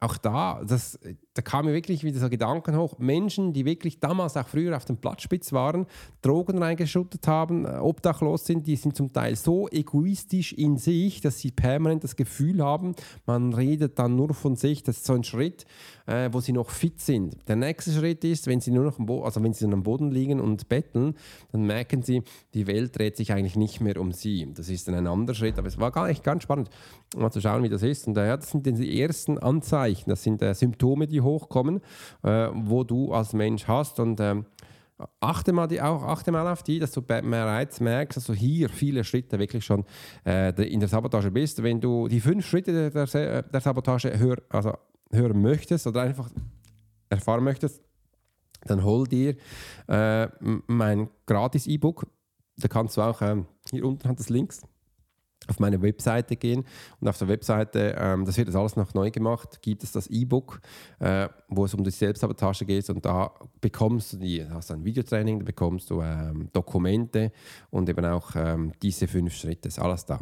auch 0.03 0.17
da, 0.17 0.61
das, 0.67 0.99
da 1.33 1.41
kam 1.41 1.65
mir 1.65 1.73
wirklich 1.73 2.03
wieder 2.03 2.19
so 2.19 2.29
Gedanken 2.29 2.77
hoch. 2.77 2.99
Menschen, 2.99 3.53
die 3.53 3.63
wirklich 3.63 4.01
damals 4.01 4.35
auch 4.35 4.47
früher 4.47 4.75
auf 4.75 4.83
dem 4.83 4.97
Platzspitz 4.97 5.53
waren, 5.53 5.85
Drogen 6.21 6.57
reingeschüttet 6.57 7.25
haben, 7.27 7.65
äh, 7.65 7.77
obdachlos 7.77 8.45
sind, 8.45 8.67
die 8.67 8.75
sind 8.75 8.97
zum 8.97 9.13
Teil 9.13 9.37
so 9.37 9.69
egoistisch 9.69 10.51
in 10.53 10.77
sich, 10.77 11.21
dass 11.21 11.39
sie 11.39 11.51
permanent 11.51 12.03
das 12.03 12.17
Gefühl 12.17 12.61
haben, 12.61 12.95
man 13.25 13.53
redet 13.53 13.97
dann 13.97 14.15
nur 14.15 14.33
von 14.33 14.57
sich. 14.57 14.83
Das 14.83 14.97
ist 14.97 15.05
so 15.05 15.13
ein 15.13 15.23
Schritt, 15.23 15.65
äh, 16.05 16.29
wo 16.33 16.41
sie 16.41 16.51
noch 16.51 16.69
fit 16.69 16.99
sind. 16.99 17.37
Der 17.47 17.55
nächste 17.55 17.91
Schritt 17.91 18.25
ist, 18.25 18.47
wenn 18.47 18.59
sie 18.59 18.71
nur 18.71 18.83
noch 18.83 18.99
am, 18.99 19.05
Bo 19.05 19.23
also 19.23 19.41
wenn 19.41 19.53
sie 19.53 19.65
am 19.65 19.83
Boden 19.83 20.11
liegen 20.11 20.41
und 20.41 20.67
betteln, 20.67 21.15
dann 21.53 21.63
merken 21.63 22.01
sie, 22.01 22.23
die 22.53 22.67
Welt 22.67 22.97
dreht 22.97 23.15
sich 23.15 23.31
eigentlich 23.31 23.55
nicht 23.55 23.79
mehr 23.79 23.99
um 24.01 24.11
sie. 24.11 24.51
Das 24.53 24.67
ist 24.67 24.87
dann 24.87 24.95
ein 24.95 25.07
anderer 25.07 25.35
Schritt, 25.35 25.57
aber 25.57 25.69
es 25.69 25.79
war 25.79 25.91
gar 25.91 26.07
nicht 26.07 26.23
ganz 26.23 26.43
spannend, 26.43 26.69
mal 27.15 27.31
zu 27.31 27.39
schauen, 27.39 27.63
wie 27.63 27.69
das 27.69 27.83
ist. 27.83 28.05
Und 28.07 28.15
daher, 28.15 28.35
das 28.35 28.51
sind 28.51 28.65
die 28.65 29.01
ersten 29.01 29.37
Anzeichen, 29.37 29.92
das 30.05 30.23
sind 30.23 30.41
äh, 30.41 30.53
Symptome, 30.53 31.07
die 31.07 31.21
hochkommen, 31.21 31.81
äh, 32.23 32.49
wo 32.53 32.83
du 32.83 33.13
als 33.13 33.33
Mensch 33.33 33.67
hast 33.67 33.99
und 33.99 34.19
ähm, 34.19 34.45
achte 35.19 35.53
mal, 35.53 35.67
die 35.67 35.81
auch, 35.81 36.03
achte 36.03 36.31
mal 36.31 36.47
auf 36.47 36.63
die, 36.63 36.79
dass 36.79 36.91
du 36.91 37.01
bereits 37.01 37.79
merkst, 37.79 38.17
dass 38.17 38.25
du 38.25 38.33
hier 38.33 38.69
viele 38.69 39.03
Schritte 39.03 39.39
wirklich 39.39 39.65
schon 39.65 39.85
äh, 40.25 40.49
in 40.63 40.79
der 40.79 40.89
Sabotage 40.89 41.31
bist. 41.31 41.63
Wenn 41.63 41.81
du 41.81 42.07
die 42.07 42.19
fünf 42.19 42.45
Schritte 42.45 42.89
der, 42.89 43.05
der, 43.05 43.41
der 43.43 43.61
Sabotage 43.61 44.17
hör, 44.17 44.37
also 44.49 44.73
hören 45.11 45.41
möchtest 45.41 45.87
oder 45.87 46.01
einfach 46.01 46.29
erfahren 47.09 47.43
möchtest, 47.43 47.81
dann 48.65 48.83
hol 48.83 49.07
dir 49.07 49.35
äh, 49.87 50.27
mein 50.67 51.09
gratis 51.25 51.67
E-Book. 51.67 52.07
Da 52.57 52.67
kannst 52.67 52.97
du 52.97 53.01
auch, 53.01 53.21
äh, 53.21 53.43
hier 53.71 53.85
unten 53.85 54.07
hat 54.07 54.19
es 54.19 54.29
Links, 54.29 54.61
auf 55.47 55.59
meine 55.59 55.81
Webseite 55.81 56.35
gehen 56.35 56.65
und 56.99 57.07
auf 57.07 57.17
der 57.17 57.27
Webseite, 57.27 57.95
ähm, 57.97 58.25
das 58.25 58.37
wird 58.37 58.47
jetzt 58.47 58.55
alles 58.55 58.75
noch 58.75 58.93
neu 58.93 59.11
gemacht, 59.11 59.61
gibt 59.61 59.83
es 59.83 59.91
das 59.91 60.07
E-Book, 60.07 60.61
äh, 60.99 61.29
wo 61.47 61.65
es 61.65 61.73
um 61.73 61.83
die 61.83 61.91
Selbstsabotage 61.91 62.65
geht 62.65 62.89
und 62.89 63.05
da 63.05 63.31
bekommst 63.61 64.13
du 64.13 64.17
die, 64.17 64.47
hast 64.49 64.71
ein 64.71 64.83
Videotraining, 64.83 65.39
da 65.39 65.45
bekommst 65.45 65.89
du 65.89 66.01
ähm, 66.01 66.49
Dokumente 66.53 67.31
und 67.69 67.89
eben 67.89 68.05
auch 68.05 68.35
ähm, 68.35 68.71
diese 68.81 69.07
fünf 69.07 69.33
Schritte, 69.33 69.67
ist 69.67 69.79
alles 69.79 70.05
da. 70.05 70.19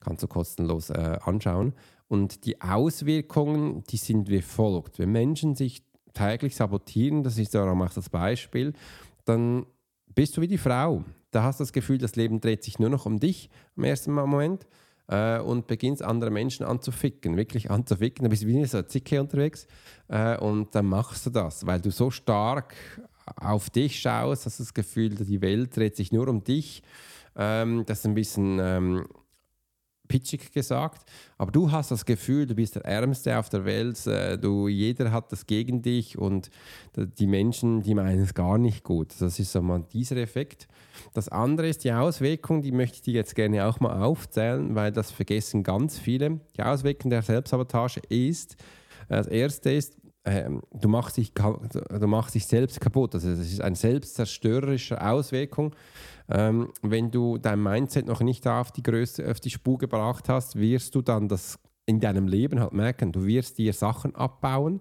Kannst 0.00 0.22
du 0.22 0.28
kostenlos 0.28 0.90
äh, 0.90 1.18
anschauen. 1.22 1.74
Und 2.08 2.44
die 2.44 2.60
Auswirkungen, 2.60 3.84
die 3.84 3.96
sind 3.96 4.28
wie 4.28 4.42
folgt. 4.42 4.98
Wenn 4.98 5.12
Menschen 5.12 5.54
sich 5.54 5.84
täglich 6.12 6.56
sabotieren, 6.56 7.22
das 7.22 7.38
ist 7.38 7.54
auch 7.54 7.88
das 7.94 8.08
Beispiel, 8.08 8.72
dann 9.24 9.64
bist 10.14 10.36
du 10.36 10.40
wie 10.40 10.48
die 10.48 10.58
Frau. 10.58 11.04
Da 11.30 11.42
hast 11.42 11.60
du 11.60 11.64
das 11.64 11.72
Gefühl, 11.72 11.98
das 11.98 12.16
Leben 12.16 12.40
dreht 12.40 12.64
sich 12.64 12.78
nur 12.78 12.90
noch 12.90 13.06
um 13.06 13.20
dich 13.20 13.50
im 13.76 13.84
ersten 13.84 14.12
Moment 14.12 14.66
äh, 15.08 15.38
und 15.38 15.66
beginnst 15.66 16.02
andere 16.02 16.30
Menschen 16.30 16.64
anzuficken, 16.64 17.36
wirklich 17.36 17.70
anzuficken. 17.70 18.24
Da 18.24 18.28
bist 18.28 18.42
du 18.42 18.46
wie 18.46 18.64
so 18.64 18.78
eine 18.78 18.86
Zicke 18.86 19.20
unterwegs 19.20 19.66
äh, 20.08 20.36
und 20.38 20.74
dann 20.74 20.86
machst 20.86 21.26
du 21.26 21.30
das, 21.30 21.66
weil 21.66 21.80
du 21.80 21.90
so 21.90 22.10
stark 22.10 22.74
auf 23.36 23.70
dich 23.70 24.00
schaust, 24.00 24.46
hast 24.46 24.58
du 24.58 24.64
das 24.64 24.74
Gefühl, 24.74 25.10
die 25.10 25.40
Welt 25.40 25.76
dreht 25.76 25.96
sich 25.96 26.12
nur 26.12 26.28
um 26.28 26.42
dich. 26.42 26.82
Ähm, 27.36 27.84
das 27.86 28.00
ist 28.00 28.06
ein 28.06 28.14
bisschen 28.14 28.58
ähm, 28.60 29.06
pitchig 30.10 30.52
gesagt, 30.52 31.08
aber 31.38 31.52
du 31.52 31.70
hast 31.70 31.92
das 31.92 32.04
Gefühl, 32.04 32.44
du 32.44 32.56
bist 32.56 32.74
der 32.74 32.84
Ärmste 32.84 33.38
auf 33.38 33.48
der 33.48 33.64
Welt, 33.64 34.04
äh, 34.08 34.36
du, 34.36 34.66
jeder 34.66 35.12
hat 35.12 35.30
das 35.30 35.46
gegen 35.46 35.82
dich 35.82 36.18
und 36.18 36.50
die 36.96 37.28
Menschen, 37.28 37.82
die 37.82 37.94
meinen 37.94 38.20
es 38.20 38.34
gar 38.34 38.58
nicht 38.58 38.82
gut. 38.82 39.14
Das 39.20 39.38
ist 39.38 39.52
so 39.52 39.62
mal 39.62 39.84
dieser 39.92 40.16
Effekt. 40.16 40.66
Das 41.14 41.28
andere 41.28 41.68
ist 41.68 41.84
die 41.84 41.92
Auswirkung, 41.92 42.60
die 42.60 42.72
möchte 42.72 42.96
ich 42.96 43.02
dir 43.02 43.14
jetzt 43.14 43.36
gerne 43.36 43.66
auch 43.66 43.78
mal 43.78 44.02
aufzählen, 44.02 44.74
weil 44.74 44.90
das 44.90 45.12
vergessen 45.12 45.62
ganz 45.62 45.96
viele. 45.96 46.40
Die 46.56 46.62
Auswirkung 46.64 47.10
der 47.10 47.22
Selbstsabotage 47.22 48.00
ist, 48.08 48.56
das 49.08 49.28
erste 49.28 49.70
ist, 49.70 49.99
ähm, 50.24 50.62
du, 50.72 50.88
machst 50.88 51.16
dich, 51.16 51.32
du 51.32 52.06
machst 52.06 52.34
dich 52.34 52.46
selbst 52.46 52.80
kaputt. 52.80 53.14
Also 53.14 53.30
das 53.30 53.38
ist 53.38 53.60
eine 53.60 53.76
selbstzerstörerische 53.76 55.00
Auswirkung. 55.00 55.74
Ähm, 56.28 56.72
wenn 56.82 57.10
du 57.10 57.38
dein 57.38 57.62
Mindset 57.62 58.06
noch 58.06 58.20
nicht 58.20 58.46
auf 58.46 58.70
die 58.72 58.82
Größe, 58.82 59.28
auf 59.28 59.40
die 59.40 59.50
Spur 59.50 59.78
gebracht 59.78 60.28
hast, 60.28 60.56
wirst 60.56 60.94
du 60.94 61.02
dann 61.02 61.28
das 61.28 61.58
in 61.90 62.00
deinem 62.00 62.28
Leben 62.28 62.60
halt 62.60 62.72
merken. 62.72 63.12
Du 63.12 63.26
wirst 63.26 63.58
dir 63.58 63.72
Sachen 63.72 64.14
abbauen, 64.14 64.80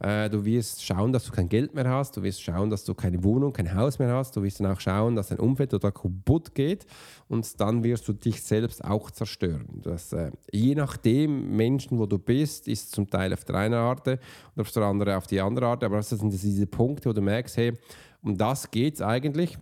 äh, 0.00 0.28
du 0.30 0.44
wirst 0.44 0.82
schauen, 0.82 1.12
dass 1.12 1.24
du 1.26 1.32
kein 1.32 1.48
Geld 1.48 1.74
mehr 1.74 1.88
hast, 1.88 2.16
du 2.16 2.22
wirst 2.22 2.42
schauen, 2.42 2.70
dass 2.70 2.84
du 2.84 2.94
keine 2.94 3.22
Wohnung, 3.22 3.52
kein 3.52 3.74
Haus 3.74 3.98
mehr 3.98 4.12
hast, 4.12 4.34
du 4.36 4.42
wirst 4.42 4.60
dann 4.60 4.72
auch 4.72 4.80
schauen, 4.80 5.14
dass 5.14 5.28
dein 5.28 5.38
Umfeld 5.38 5.74
oder 5.74 5.92
kaputt 5.92 6.54
geht 6.54 6.86
und 7.28 7.60
dann 7.60 7.84
wirst 7.84 8.08
du 8.08 8.14
dich 8.14 8.42
selbst 8.42 8.82
auch 8.82 9.10
zerstören. 9.10 9.80
Das, 9.82 10.12
äh, 10.12 10.30
je 10.50 10.74
nachdem, 10.74 11.54
Menschen, 11.54 11.98
wo 11.98 12.06
du 12.06 12.18
bist, 12.18 12.68
ist 12.68 12.92
zum 12.92 13.08
Teil 13.08 13.32
auf 13.34 13.44
der 13.44 13.56
einen 13.56 13.74
Art 13.74 14.08
oder 14.08 14.18
auf 14.56 14.70
der 14.72 14.82
anderen 14.82 15.14
auf 15.14 15.26
die 15.26 15.40
andere 15.40 15.66
Art, 15.66 15.84
aber 15.84 15.96
das 15.96 16.08
sind 16.08 16.32
diese 16.32 16.66
Punkte, 16.66 17.10
wo 17.10 17.12
du 17.12 17.20
merkst, 17.20 17.56
hey, 17.58 17.74
um 18.22 18.36
das 18.36 18.70
geht 18.70 18.94
es 18.94 19.02
eigentlich 19.02 19.58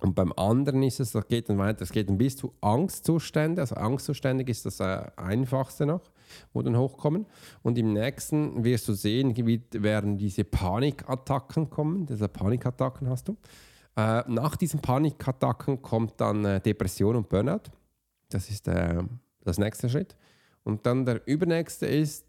und 0.00 0.14
beim 0.14 0.32
anderen 0.32 0.82
ist 0.82 0.98
es, 0.98 1.12
das 1.12 1.28
geht 1.28 1.48
dann 1.48 1.58
weiter, 1.58 1.82
es 1.82 1.92
geht 1.92 2.08
dann 2.08 2.18
bis 2.18 2.36
zu 2.36 2.54
Angstzustände. 2.60 3.60
Also 3.60 3.76
Angstzustände 3.76 4.44
ist 4.44 4.64
das 4.64 4.80
äh, 4.80 5.02
einfachste 5.16 5.84
noch, 5.84 6.10
wo 6.52 6.62
dann 6.62 6.76
hochkommen. 6.76 7.26
Und 7.62 7.76
im 7.76 7.92
nächsten 7.92 8.64
wirst 8.64 8.88
du 8.88 8.94
sehen, 8.94 9.36
wie 9.36 9.62
werden 9.72 10.16
diese 10.16 10.44
Panikattacken 10.44 11.68
kommen. 11.68 12.06
Diese 12.06 12.28
Panikattacken 12.28 13.08
hast 13.08 13.28
du. 13.28 13.36
Äh, 13.96 14.22
nach 14.26 14.56
diesen 14.56 14.80
Panikattacken 14.80 15.82
kommt 15.82 16.20
dann 16.20 16.44
äh, 16.44 16.60
Depression 16.60 17.16
und 17.16 17.28
Burnout. 17.28 17.70
Das 18.30 18.48
ist 18.48 18.68
äh, 18.68 19.02
das 19.44 19.58
nächste 19.58 19.90
Schritt. 19.90 20.16
Und 20.64 20.86
dann 20.86 21.04
der 21.04 21.26
übernächste 21.26 21.86
ist, 21.86 22.24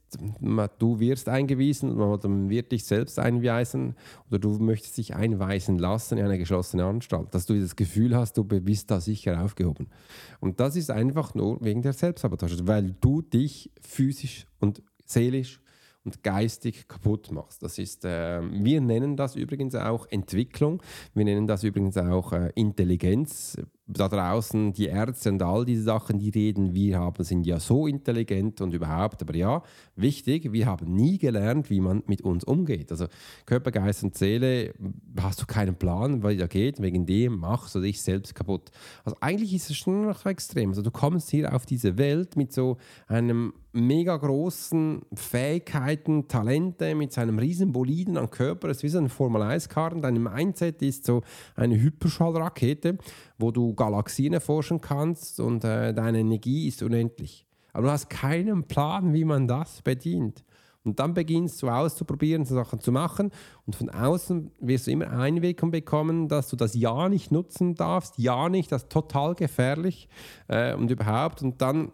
du 0.79 0.99
wirst 0.99 1.29
eingewiesen 1.29 1.99
oder 1.99 2.27
man 2.27 2.49
wird 2.49 2.71
dich 2.71 2.85
selbst 2.85 3.19
einweisen 3.19 3.95
oder 4.29 4.39
du 4.39 4.57
möchtest 4.59 4.97
dich 4.97 5.15
einweisen 5.15 5.77
lassen 5.77 6.17
in 6.17 6.25
eine 6.25 6.37
geschlossene 6.37 6.85
Anstalt, 6.85 7.33
dass 7.33 7.45
du 7.45 7.59
das 7.59 7.75
Gefühl 7.75 8.15
hast, 8.15 8.37
du 8.37 8.43
bist 8.43 8.91
da 8.91 8.99
sicher 8.99 9.43
aufgehoben. 9.43 9.87
Und 10.39 10.59
das 10.59 10.75
ist 10.75 10.91
einfach 10.91 11.35
nur 11.35 11.63
wegen 11.63 11.81
der 11.81 11.93
Selbstsabotage, 11.93 12.67
weil 12.67 12.95
du 12.99 13.21
dich 13.21 13.71
physisch 13.81 14.47
und 14.59 14.83
seelisch 15.05 15.61
und 16.03 16.23
geistig 16.23 16.87
kaputt 16.87 17.31
machst. 17.31 17.61
Das 17.63 17.77
ist, 17.77 18.05
äh, 18.05 18.41
wir 18.41 18.81
nennen 18.81 19.15
das 19.15 19.35
übrigens 19.35 19.75
auch 19.75 20.07
Entwicklung, 20.09 20.81
wir 21.13 21.25
nennen 21.25 21.47
das 21.47 21.63
übrigens 21.63 21.97
auch 21.97 22.33
äh, 22.33 22.51
Intelligenz 22.55 23.57
da 23.93 24.07
draußen 24.07 24.73
die 24.73 24.87
Ärzte 24.87 25.29
und 25.29 25.41
all 25.41 25.65
diese 25.65 25.83
Sachen, 25.83 26.19
die 26.19 26.29
reden, 26.29 26.73
wir 26.73 26.99
haben, 26.99 27.23
sind 27.23 27.45
ja 27.45 27.59
so 27.59 27.87
intelligent 27.87 28.61
und 28.61 28.73
überhaupt. 28.73 29.21
Aber 29.21 29.35
ja, 29.35 29.61
wichtig, 29.95 30.51
wir 30.51 30.65
haben 30.65 30.93
nie 30.93 31.17
gelernt, 31.17 31.69
wie 31.69 31.81
man 31.81 32.03
mit 32.07 32.21
uns 32.21 32.43
umgeht. 32.43 32.91
Also 32.91 33.07
Körper, 33.45 33.71
Geist 33.71 34.03
und 34.03 34.17
Seele, 34.17 34.73
hast 35.19 35.41
du 35.41 35.45
keinen 35.45 35.75
Plan, 35.75 36.23
wie 36.23 36.37
das 36.37 36.49
geht, 36.49 36.81
wegen 36.81 37.05
dem 37.05 37.39
machst 37.39 37.75
du 37.75 37.81
dich 37.81 38.01
selbst 38.01 38.35
kaputt. 38.35 38.71
Also 39.03 39.17
eigentlich 39.21 39.53
ist 39.53 39.69
es 39.69 39.77
schon 39.77 40.07
noch 40.07 40.25
extrem. 40.25 40.69
Also 40.69 40.81
du 40.81 40.91
kommst 40.91 41.29
hier 41.29 41.53
auf 41.53 41.65
diese 41.65 41.97
Welt 41.97 42.35
mit 42.35 42.53
so 42.53 42.77
einem 43.07 43.53
mega 43.73 44.17
großen 44.17 45.01
Fähigkeiten, 45.13 46.27
Talente, 46.27 46.93
mit 46.95 47.13
seinem 47.13 47.39
riesen 47.39 47.71
Boliden 47.71 48.17
am 48.17 48.29
Körper. 48.29 48.69
Es 48.69 48.77
ist 48.77 48.83
wie 48.83 48.89
so 48.89 48.97
ein 48.97 49.09
Formel-1-Karren. 49.09 50.01
Dein 50.01 50.21
Mindset 50.21 50.81
ist 50.81 51.05
so 51.05 51.21
eine 51.55 51.79
Hyperschallrakete 51.79 52.97
wo 53.41 53.51
du 53.51 53.73
Galaxien 53.73 54.33
erforschen 54.33 54.79
kannst 54.79 55.39
und 55.39 55.63
äh, 55.63 55.93
deine 55.93 56.19
Energie 56.19 56.67
ist 56.67 56.83
unendlich. 56.83 57.45
Aber 57.73 57.87
du 57.87 57.91
hast 57.91 58.09
keinen 58.09 58.63
Plan, 58.65 59.13
wie 59.13 59.25
man 59.25 59.47
das 59.47 59.81
bedient. 59.81 60.43
Und 60.83 60.99
dann 60.99 61.13
beginnst 61.13 61.61
du 61.61 61.69
auszuprobieren, 61.69 62.43
Sachen 62.43 62.79
zu 62.79 62.91
machen. 62.91 63.31
Und 63.67 63.75
von 63.75 63.89
außen 63.89 64.51
wirst 64.59 64.87
du 64.87 64.91
immer 64.91 65.11
Einwirkung 65.11 65.69
bekommen, 65.69 66.27
dass 66.27 66.49
du 66.49 66.55
das 66.55 66.73
Ja 66.73 67.07
nicht 67.07 67.31
nutzen 67.31 67.75
darfst. 67.75 68.17
Ja 68.17 68.49
nicht, 68.49 68.71
das 68.71 68.83
ist 68.83 68.91
total 68.91 69.35
gefährlich 69.35 70.09
äh, 70.47 70.73
und 70.73 70.89
überhaupt. 70.89 71.43
Und 71.43 71.61
dann 71.61 71.91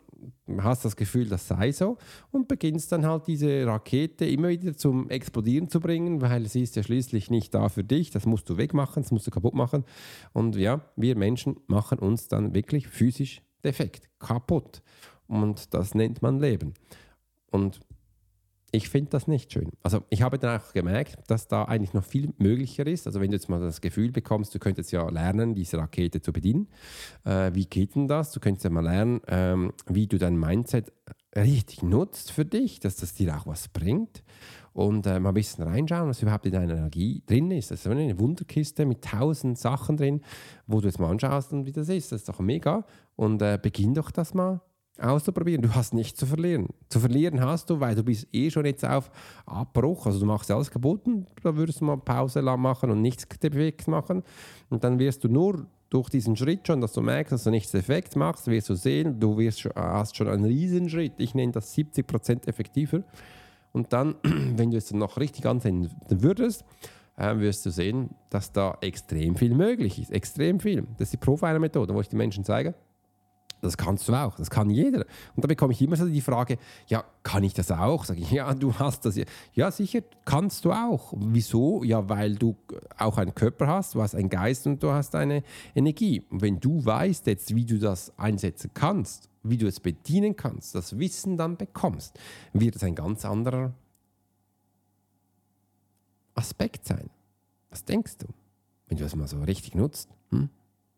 hast 0.62 0.86
das 0.86 0.96
Gefühl, 0.96 1.28
das 1.28 1.48
sei 1.48 1.72
so 1.72 1.98
und 2.32 2.48
beginnst 2.48 2.92
dann 2.92 3.06
halt 3.06 3.28
diese 3.28 3.66
Rakete 3.66 4.26
immer 4.26 4.50
wieder 4.50 4.76
zum 4.76 5.10
Explodieren 5.10 5.70
zu 5.70 5.80
bringen, 5.80 6.22
weil 6.22 6.48
sie 6.48 6.64
ist 6.64 6.76
ja 6.76 6.84
schließlich 6.84 7.30
nicht 7.30 7.54
da 7.54 7.70
für 7.70 7.84
dich, 7.84 8.12
das 8.12 8.26
musst 8.26 8.50
du 8.50 8.58
wegmachen, 8.58 9.04
das 9.04 9.12
musst 9.12 9.28
du 9.28 9.32
kaputt 9.32 9.54
machen. 9.54 9.84
Und 10.34 10.56
ja, 10.56 10.82
wir 10.96 11.18
Menschen 11.18 11.58
machen 11.68 12.00
uns 12.00 12.28
dann 12.28 12.54
wirklich 12.54 12.88
physisch 12.88 13.42
defekt, 13.64 14.10
kaputt. 14.20 14.82
Und 15.28 15.74
das 15.74 15.94
nennt 15.94 16.22
man 16.22 16.40
Leben. 16.40 16.74
Und 17.52 17.80
ich 18.78 18.90
finde 18.90 19.10
das 19.10 19.28
nicht 19.28 19.52
schön. 19.52 19.72
Also 19.82 20.04
ich 20.10 20.22
habe 20.22 20.38
dann 20.38 20.62
auch 20.62 20.72
gemerkt, 20.72 21.18
dass 21.28 21.48
da 21.48 21.64
eigentlich 21.64 21.94
noch 21.94 22.04
viel 22.04 22.34
möglicher 22.38 22.86
ist. 22.86 23.08
Also 23.08 23.20
wenn 23.20 23.32
du 23.32 23.36
jetzt 23.36 23.50
mal 23.50 23.60
das 23.60 23.82
Gefühl 23.82 24.12
bekommst, 24.12 24.54
du 24.54 24.60
könntest 24.60 24.92
ja 24.92 25.10
lernen, 25.10 25.56
diese 25.56 25.80
Rakete 25.80 26.22
zu 26.22 26.32
bedienen. 26.32 26.68
Äh, 27.26 27.52
wie 27.56 27.66
geht 27.66 27.96
denn 27.96 28.08
das? 28.08 28.32
Du 28.32 28.40
könntest 28.40 28.66
ja 28.66 28.70
mal 28.70 28.84
lernen, 28.84 29.22
ähm, 29.28 29.74
wie 29.88 30.06
du 30.06 30.20
dein 30.20 30.40
Mindset 30.40 30.94
richtig 31.36 31.82
nutzt 31.82 32.32
für 32.32 32.46
dich, 32.46 32.80
dass 32.80 32.96
das 32.98 33.16
dir 33.16 33.36
auch 33.36 33.48
was 33.48 33.68
bringt. 33.68 34.24
und 34.74 35.08
äh, 35.08 35.20
mal 35.20 35.30
ein 35.30 35.34
bisschen 35.34 35.64
reinschauen, 35.64 36.08
was 36.08 36.22
überhaupt 36.22 36.46
in 36.46 36.52
deiner 36.52 36.78
Energie 36.78 37.24
drin 37.26 37.50
ist. 37.50 37.72
Das 37.72 37.84
ist 37.84 37.88
eine 37.88 38.20
Wunderkiste 38.20 38.86
mit 38.86 39.04
tausend 39.04 39.58
Sachen 39.58 39.98
drin, 39.98 40.22
wo 40.68 40.82
du 40.82 40.88
jetzt 40.88 41.00
mal 41.00 41.10
anschaust 41.10 41.52
und 41.52 41.66
wie 41.66 41.72
das 41.72 41.90
ist. 41.90 42.12
Das 42.12 42.22
ist 42.22 42.30
doch 42.30 42.40
mega. 42.40 42.86
Und 43.16 43.42
äh, 43.42 43.58
beginn 43.60 43.96
doch 43.96 44.12
das 44.12 44.36
mal 44.36 44.62
auszuprobieren. 45.00 45.62
Du 45.62 45.74
hast 45.74 45.94
nichts 45.94 46.20
zu 46.20 46.26
verlieren. 46.26 46.68
Zu 46.90 47.00
verlieren 47.00 47.42
hast 47.42 47.70
du, 47.70 47.80
weil 47.80 47.96
du 47.96 48.04
bist 48.04 48.28
eh 48.32 48.50
schon 48.50 48.66
jetzt 48.66 48.86
auf 48.86 49.12
Abbruch. 49.46 50.06
Also 50.06 50.20
du 50.20 50.26
machst 50.26 50.50
alles 50.52 50.72
kaputt 50.72 51.06
und 51.06 51.28
da 51.44 51.56
würdest 51.56 51.82
du 51.82 51.86
mal 51.86 51.98
Pause 51.98 52.42
machen 52.42 52.92
und 52.92 53.02
nichts 53.02 53.28
defekt 53.28 53.88
machen. 53.88 54.24
Und 54.70 54.84
dann 54.84 55.00
wirst 55.00 55.24
du 55.24 55.30
nur 55.30 55.68
durch 55.90 56.10
diesen 56.10 56.36
Schritt 56.36 56.68
schon, 56.68 56.82
dass 56.82 56.94
du 56.94 57.02
merkst, 57.02 57.32
dass 57.32 57.44
du 57.44 57.50
nichts 57.50 57.72
defekt 57.72 58.16
machst, 58.16 58.48
wirst 58.48 58.70
du 58.70 58.76
sehen, 58.76 59.20
du 59.20 59.38
wirst 59.38 59.66
hast 59.76 60.16
schon 60.16 60.28
einen 60.28 60.46
riesen 60.46 60.90
Schritt. 60.90 61.14
Ich 61.18 61.34
nenne 61.34 61.54
das 61.54 61.76
70% 61.76 62.48
effektiver. 62.48 63.04
Und 63.74 63.94
dann, 63.94 64.16
wenn 64.24 64.72
du 64.72 64.78
es 64.78 64.88
dann 64.88 65.00
noch 65.00 65.18
richtig 65.18 65.46
ansehen 65.46 65.90
würdest, 66.10 66.66
äh, 67.18 67.38
wirst 67.40 67.66
du 67.66 67.72
sehen, 67.72 68.12
dass 68.30 68.52
da 68.52 68.78
extrem 68.82 69.36
viel 69.36 69.54
möglich 69.54 70.00
ist. 70.00 70.12
Extrem 70.12 70.60
viel. 70.60 70.84
Das 70.98 71.08
ist 71.08 71.14
die 71.14 71.18
Profiler-Methode, 71.18 71.94
wo 71.94 72.02
ich 72.02 72.10
den 72.10 72.18
Menschen 72.18 72.44
zeige, 72.44 72.76
das 73.62 73.78
kannst 73.78 74.08
du 74.08 74.14
auch, 74.14 74.36
das 74.36 74.50
kann 74.50 74.70
jeder. 74.70 75.06
Und 75.36 75.44
da 75.44 75.48
bekomme 75.48 75.74
ich 75.74 75.82
immer 75.82 75.96
so 75.96 76.06
die 76.08 76.22
Frage, 76.22 76.58
ja, 76.88 77.04
kann 77.24 77.44
ich 77.44 77.54
das 77.54 77.72
auch? 77.72 78.06
Sage 78.06 78.20
ich, 78.20 78.32
ja, 78.32 78.54
du 78.54 78.74
hast 78.76 79.06
das. 79.06 79.20
Ja, 79.54 79.72
sicher, 79.72 80.02
kannst 80.26 80.64
du 80.66 80.72
auch. 80.72 81.14
Wieso? 81.18 81.84
Ja, 81.84 82.08
weil 82.08 82.36
du 82.36 82.56
auch 82.98 83.18
einen 83.18 83.34
Körper 83.34 83.68
hast, 83.68 83.96
du 83.96 84.02
hast 84.02 84.16
einen 84.16 84.30
Geist 84.30 84.68
und 84.68 84.82
du 84.84 84.92
hast 84.92 85.16
eine 85.16 85.44
Energie. 85.74 86.24
Und 86.30 86.42
wenn 86.42 86.60
du 86.60 86.86
weißt 86.86 87.26
jetzt, 87.28 87.56
wie 87.56 87.66
du 87.66 87.80
das 87.80 88.18
einsetzen 88.18 88.72
kannst, 88.74 89.30
wie 89.44 89.58
du 89.58 89.68
es 89.68 89.80
bedienen 89.80 90.36
kannst, 90.36 90.76
das 90.76 91.00
Wissen 91.00 91.38
dann 91.38 91.58
bekommst, 91.58 92.20
wird 92.54 92.76
es 92.76 92.84
ein 92.84 92.96
ganz 92.96 93.26
anderer 93.26 93.74
Aspekt 96.36 96.86
sein. 96.86 97.10
Was 97.70 97.84
denkst 97.84 98.18
du? 98.20 98.28
Wenn 98.88 98.98
du 98.98 99.04
das 99.04 99.16
mal 99.16 99.28
so 99.28 99.40
richtig 99.42 99.76
nutzt, 99.76 100.10
hm? 100.30 100.50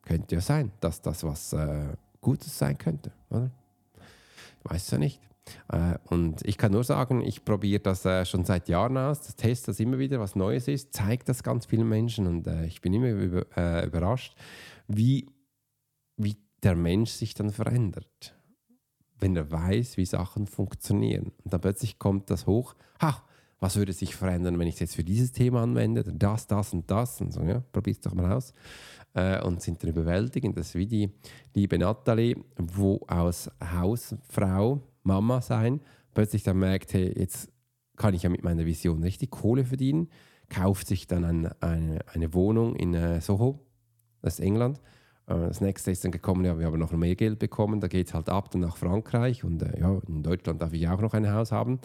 könnte 0.03 0.35
ja 0.35 0.41
sein, 0.41 0.71
dass 0.81 1.01
das 1.01 1.23
was... 1.23 1.53
Äh, 1.53 1.95
Gutes 2.21 2.57
sein 2.57 2.77
könnte. 2.77 3.11
Oder? 3.29 3.51
Ich 4.63 4.69
weiß 4.69 4.83
es 4.83 4.91
ja 4.91 4.97
nicht. 4.97 5.21
Äh, 5.69 5.97
und 6.09 6.45
ich 6.45 6.57
kann 6.57 6.71
nur 6.71 6.83
sagen, 6.83 7.21
ich 7.21 7.45
probiere 7.45 7.81
das 7.81 8.05
äh, 8.05 8.25
schon 8.25 8.45
seit 8.45 8.69
Jahren 8.69 8.97
aus, 8.97 9.21
das 9.21 9.35
teste 9.35 9.67
das 9.67 9.79
immer 9.79 9.99
wieder, 9.99 10.19
was 10.19 10.35
Neues 10.35 10.67
ist, 10.67 10.93
zeige 10.93 11.23
das 11.25 11.43
ganz 11.43 11.65
vielen 11.65 11.89
Menschen 11.89 12.27
und 12.27 12.47
äh, 12.47 12.65
ich 12.65 12.81
bin 12.81 12.93
immer 12.93 13.09
überrascht, 13.09 14.35
wie, 14.87 15.27
wie 16.17 16.37
der 16.63 16.75
Mensch 16.75 17.11
sich 17.11 17.33
dann 17.33 17.51
verändert, 17.51 18.35
wenn 19.17 19.35
er 19.35 19.51
weiß, 19.51 19.97
wie 19.97 20.05
Sachen 20.05 20.47
funktionieren. 20.47 21.31
Und 21.43 21.53
dann 21.53 21.61
plötzlich 21.61 21.99
kommt 21.99 22.29
das 22.29 22.45
hoch, 22.45 22.75
ha, 23.01 23.23
was 23.59 23.75
würde 23.75 23.93
sich 23.93 24.15
verändern, 24.15 24.57
wenn 24.57 24.67
ich 24.67 24.75
es 24.75 24.79
jetzt 24.79 24.95
für 24.95 25.03
dieses 25.03 25.31
Thema 25.31 25.63
anwende, 25.63 26.03
das, 26.03 26.47
das 26.47 26.73
und 26.73 26.89
das 26.89 27.19
und 27.19 27.33
so, 27.33 27.41
ja, 27.43 27.61
probier 27.71 27.91
es 27.91 27.99
doch 27.99 28.13
mal 28.13 28.31
aus. 28.31 28.53
Äh, 29.13 29.41
und 29.43 29.61
sind 29.61 29.81
dann 29.83 29.89
überwältigend. 29.89 30.57
Das 30.57 30.69
ist 30.69 30.75
wie 30.75 30.85
die 30.85 31.11
liebe 31.53 31.77
Nathalie, 31.77 32.35
wo 32.57 33.01
aus 33.07 33.49
Hausfrau, 33.61 34.81
Mama 35.03 35.41
sein, 35.41 35.81
plötzlich 36.13 36.43
dann 36.43 36.59
merkt, 36.59 36.93
hey, 36.93 37.13
jetzt 37.17 37.51
kann 37.95 38.13
ich 38.13 38.23
ja 38.23 38.29
mit 38.29 38.43
meiner 38.43 38.65
Vision 38.65 39.03
richtig 39.03 39.31
Kohle 39.31 39.65
verdienen, 39.65 40.09
kauft 40.49 40.87
sich 40.87 41.07
dann 41.07 41.23
ein, 41.23 41.61
eine, 41.61 41.99
eine 42.13 42.33
Wohnung 42.33 42.75
in 42.75 42.93
äh, 42.93 43.19
Soho, 43.21 43.59
das 44.21 44.39
ist 44.39 44.45
England, 44.45 44.79
das 45.29 45.61
nächste 45.61 45.91
ist 45.91 46.03
dann 46.03 46.11
gekommen, 46.11 46.43
ja, 46.43 46.57
wir 46.57 46.65
haben 46.65 46.79
noch 46.79 46.91
mehr 46.91 47.15
Geld 47.15 47.37
bekommen, 47.37 47.79
da 47.79 47.87
geht 47.87 48.07
es 48.07 48.13
halt 48.15 48.29
ab 48.29 48.49
dann 48.49 48.61
nach 48.61 48.77
Frankreich 48.77 49.43
und 49.43 49.61
äh, 49.61 49.79
ja, 49.79 49.99
in 50.07 50.23
Deutschland 50.23 50.61
darf 50.61 50.73
ich 50.73 50.87
auch 50.87 51.01
noch 51.01 51.13
ein 51.13 51.31
Haus 51.31 51.51
haben. 51.51 51.79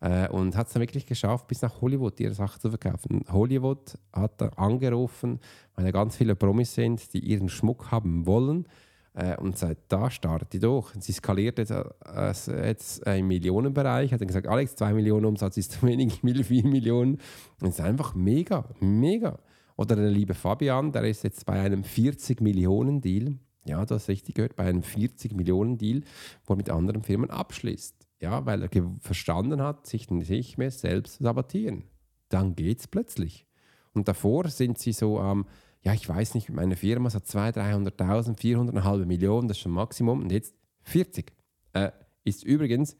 Äh, 0.00 0.28
und 0.28 0.56
hat 0.56 0.68
es 0.68 0.72
dann 0.72 0.80
wirklich 0.80 1.04
geschafft, 1.04 1.46
bis 1.46 1.60
nach 1.60 1.82
Hollywood 1.82 2.18
ihre 2.20 2.32
Sachen 2.32 2.60
zu 2.60 2.70
verkaufen. 2.70 3.24
Hollywood 3.30 3.98
hat 4.12 4.40
da 4.40 4.48
angerufen, 4.56 5.40
weil 5.74 5.84
da 5.84 5.90
ganz 5.90 6.16
viele 6.16 6.36
Promis 6.36 6.74
sind, 6.74 7.12
die 7.12 7.18
ihren 7.18 7.50
Schmuck 7.50 7.90
haben 7.90 8.24
wollen. 8.24 8.66
Äh, 9.12 9.36
und 9.36 9.58
seit 9.58 9.78
da 9.88 10.10
startet 10.10 10.52
die 10.54 10.58
durch. 10.58 10.92
Sie 10.98 11.12
skaliert 11.12 11.58
jetzt, 11.58 11.72
äh, 11.72 12.66
jetzt 12.66 13.06
im 13.06 13.28
Millionenbereich. 13.28 14.12
Hat 14.12 14.20
dann 14.20 14.28
gesagt, 14.28 14.46
Alex, 14.46 14.74
zwei 14.74 14.94
Millionen 14.94 15.26
Umsatz 15.26 15.56
ist 15.58 15.72
zu 15.72 15.86
wenig, 15.86 16.14
ich 16.14 16.24
will 16.24 16.44
vier 16.44 16.66
Millionen. 16.66 17.18
Und 17.60 17.68
es 17.68 17.78
ist 17.78 17.84
einfach 17.84 18.14
mega, 18.14 18.64
mega. 18.80 19.38
Oder 19.76 19.96
der 19.96 20.10
liebe 20.10 20.34
Fabian, 20.34 20.92
der 20.92 21.04
ist 21.04 21.22
jetzt 21.22 21.44
bei 21.46 21.60
einem 21.60 21.84
40 21.84 22.40
Millionen 22.40 23.00
Deal. 23.00 23.38
Ja, 23.66 23.84
du 23.84 23.94
hast 23.94 24.08
richtig 24.08 24.36
gehört, 24.36 24.56
bei 24.56 24.64
einem 24.64 24.82
40 24.82 25.34
Millionen 25.34 25.76
Deal, 25.76 26.02
wo 26.44 26.54
er 26.54 26.56
mit 26.56 26.70
anderen 26.70 27.02
Firmen 27.02 27.30
abschließt. 27.30 27.94
Ja, 28.20 28.46
weil 28.46 28.62
er 28.62 28.70
verstanden 29.00 29.60
hat, 29.60 29.86
sich 29.86 30.10
nicht 30.10 30.56
mehr 30.56 30.70
selbst 30.70 31.18
sabotieren. 31.18 31.84
Dann 32.28 32.54
geht 32.54 32.80
es 32.80 32.88
plötzlich. 32.88 33.46
Und 33.92 34.08
davor 34.08 34.48
sind 34.48 34.78
sie 34.78 34.92
so 34.92 35.20
am, 35.20 35.40
ähm, 35.40 35.46
ja, 35.82 35.92
ich 35.92 36.08
weiß 36.08 36.34
nicht, 36.34 36.50
meine 36.50 36.74
Firma 36.74 37.12
hat 37.12 37.24
200.000, 37.24 37.96
300.000, 37.96 38.40
400, 38.40 38.74
eine 38.74 38.84
halbe 38.84 39.06
Million, 39.06 39.46
das 39.46 39.56
ist 39.56 39.62
schon 39.62 39.72
Maximum. 39.72 40.22
Und 40.22 40.32
jetzt 40.32 40.54
40. 40.82 41.32
Äh, 41.74 41.92
ist 42.24 42.42
übrigens 42.42 42.96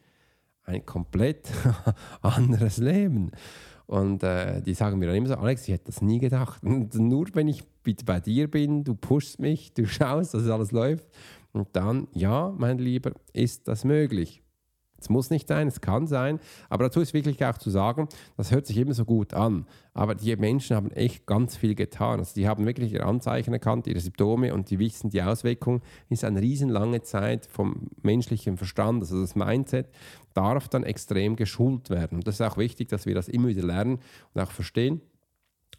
ein 0.62 0.84
komplett 0.84 1.48
anderes 2.20 2.78
Leben. 2.78 3.32
Und 3.86 4.22
äh, 4.22 4.60
die 4.62 4.74
sagen 4.74 4.98
mir 4.98 5.06
dann 5.06 5.16
immer 5.16 5.28
so, 5.28 5.34
Alex, 5.36 5.62
ich 5.68 5.74
hätte 5.74 5.86
das 5.86 6.02
nie 6.02 6.18
gedacht. 6.18 6.62
Und 6.64 6.94
nur 6.94 7.26
wenn 7.34 7.48
ich 7.48 7.64
bei 8.04 8.20
dir 8.20 8.50
bin, 8.50 8.82
du 8.82 8.94
pushst 8.94 9.38
mich, 9.38 9.72
du 9.74 9.86
schaust, 9.86 10.34
dass 10.34 10.48
alles 10.48 10.72
läuft. 10.72 11.06
Und 11.52 11.68
dann, 11.72 12.08
ja, 12.12 12.52
mein 12.56 12.78
Lieber, 12.78 13.12
ist 13.32 13.68
das 13.68 13.84
möglich. 13.84 14.42
Es 14.98 15.08
muss 15.08 15.30
nicht 15.30 15.48
sein, 15.48 15.68
es 15.68 15.80
kann 15.80 16.06
sein, 16.06 16.40
aber 16.68 16.84
dazu 16.84 17.00
ist 17.00 17.14
wirklich 17.14 17.44
auch 17.44 17.58
zu 17.58 17.70
sagen, 17.70 18.08
das 18.36 18.50
hört 18.50 18.66
sich 18.66 18.76
immer 18.78 18.94
so 18.94 19.04
gut 19.04 19.34
an, 19.34 19.66
aber 19.94 20.14
die 20.14 20.34
Menschen 20.36 20.76
haben 20.76 20.90
echt 20.90 21.26
ganz 21.26 21.56
viel 21.56 21.74
getan. 21.74 22.18
Also 22.18 22.34
die 22.34 22.48
haben 22.48 22.66
wirklich 22.66 22.92
ihre 22.92 23.04
Anzeichen 23.04 23.52
erkannt, 23.52 23.86
ihre 23.86 24.00
Symptome 24.00 24.54
und 24.54 24.70
die 24.70 24.78
wissen, 24.78 25.10
die 25.10 25.22
Auswirkung 25.22 25.82
ist 26.08 26.24
eine 26.24 26.40
riesenlange 26.40 27.02
Zeit 27.02 27.46
vom 27.46 27.88
menschlichen 28.02 28.56
Verstand, 28.56 29.02
also 29.02 29.20
das 29.20 29.36
Mindset 29.36 29.88
darf 30.34 30.68
dann 30.68 30.84
extrem 30.84 31.36
geschult 31.36 31.90
werden. 31.90 32.16
Und 32.16 32.26
das 32.26 32.36
ist 32.36 32.42
auch 32.42 32.58
wichtig, 32.58 32.88
dass 32.88 33.06
wir 33.06 33.14
das 33.14 33.28
immer 33.28 33.48
wieder 33.48 33.62
lernen 33.62 33.98
und 34.34 34.40
auch 34.40 34.50
verstehen 34.50 35.00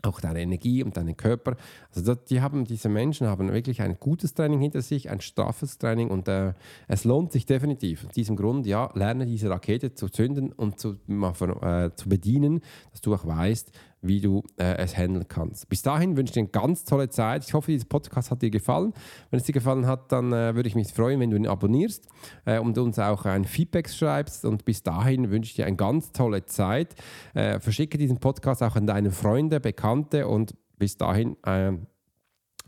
auch 0.02 0.20
deine 0.20 0.42
Energie 0.42 0.84
und 0.84 0.98
deinen 0.98 1.18
Körper. 1.18 1.56
Also 1.96 2.16
die 2.16 2.42
haben, 2.42 2.66
diese 2.66 2.90
Menschen 2.90 3.28
haben 3.28 3.52
wirklich 3.52 3.82
ein 3.82 3.98
gutes 4.00 4.34
Training 4.34 4.60
hinter 4.60 4.82
sich, 4.82 5.10
ein 5.10 5.22
straffes 5.22 5.78
Training 5.78 6.10
und 6.10 6.28
äh, 6.28 6.54
es 6.88 7.04
lohnt 7.04 7.32
sich 7.32 7.46
definitiv. 7.46 8.06
Aus 8.06 8.14
diesem 8.14 8.36
Grund, 8.36 8.66
ja, 8.66 8.92
lerne 8.94 9.26
diese 9.26 9.50
Rakete 9.50 9.94
zu 9.94 10.10
zünden 10.10 10.52
und 10.52 10.80
zu, 10.80 10.98
äh, 11.08 11.92
zu 11.96 12.10
bedienen, 12.10 12.62
dass 12.92 13.02
du 13.02 13.14
auch 13.14 13.26
weißt, 13.26 13.72
wie 14.02 14.22
du 14.22 14.44
äh, 14.58 14.78
es 14.78 14.98
handeln 14.98 15.28
kannst. 15.28 15.70
Bis 15.70 15.82
dahin 15.82 16.16
wünsche 16.18 16.32
ich 16.32 16.34
dir 16.34 16.42
eine 16.42 16.50
ganz 16.50 16.84
tolle 16.86 17.10
Zeit. 17.10 17.44
Ich 17.46 17.54
hoffe, 17.54 17.72
dieser 17.72 17.86
Podcast 17.86 18.32
hat 18.32 18.42
dir 18.42 18.50
gefallen. 18.50 18.94
Wenn 19.30 19.40
es 19.40 19.46
dir 19.46 19.54
gefallen 19.54 19.88
hat, 19.88 20.12
dann 20.12 20.32
äh, 20.34 20.56
würde 20.56 20.70
ich 20.70 20.76
mich 20.76 20.94
freuen, 20.94 21.20
wenn 21.20 21.32
du 21.32 21.38
ihn 21.38 21.48
abonnierst 21.48 22.08
äh, 22.46 22.60
und 22.60 22.78
uns 22.78 23.00
auch 23.00 23.26
ein 23.26 23.46
Feedback 23.46 23.90
schreibst. 23.90 24.46
Und 24.46 24.66
bis 24.66 24.84
dahin 24.84 25.32
wünsche 25.32 25.50
ich 25.50 25.56
dir 25.56 25.66
eine 25.66 25.76
ganz 25.76 26.12
tolle 26.12 26.46
Zeit. 26.46 26.96
Äh, 27.34 27.60
verschicke 27.60 27.98
diesen 27.98 28.20
Podcast 28.20 28.64
auch 28.64 28.76
an 28.76 28.88
deine 28.88 29.12
Freunde, 29.12 29.60
Bekannte 29.60 30.28
und 30.28 30.56
bis 30.78 30.98
dahin, 30.98 31.36
äh, 31.44 31.74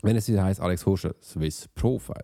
wenn 0.02 0.16
es 0.16 0.28
wieder 0.28 0.44
heißt, 0.44 0.62
Alex 0.62 0.86
Horscher, 0.86 1.14
Swiss 1.22 1.68
Profiler. 1.76 2.24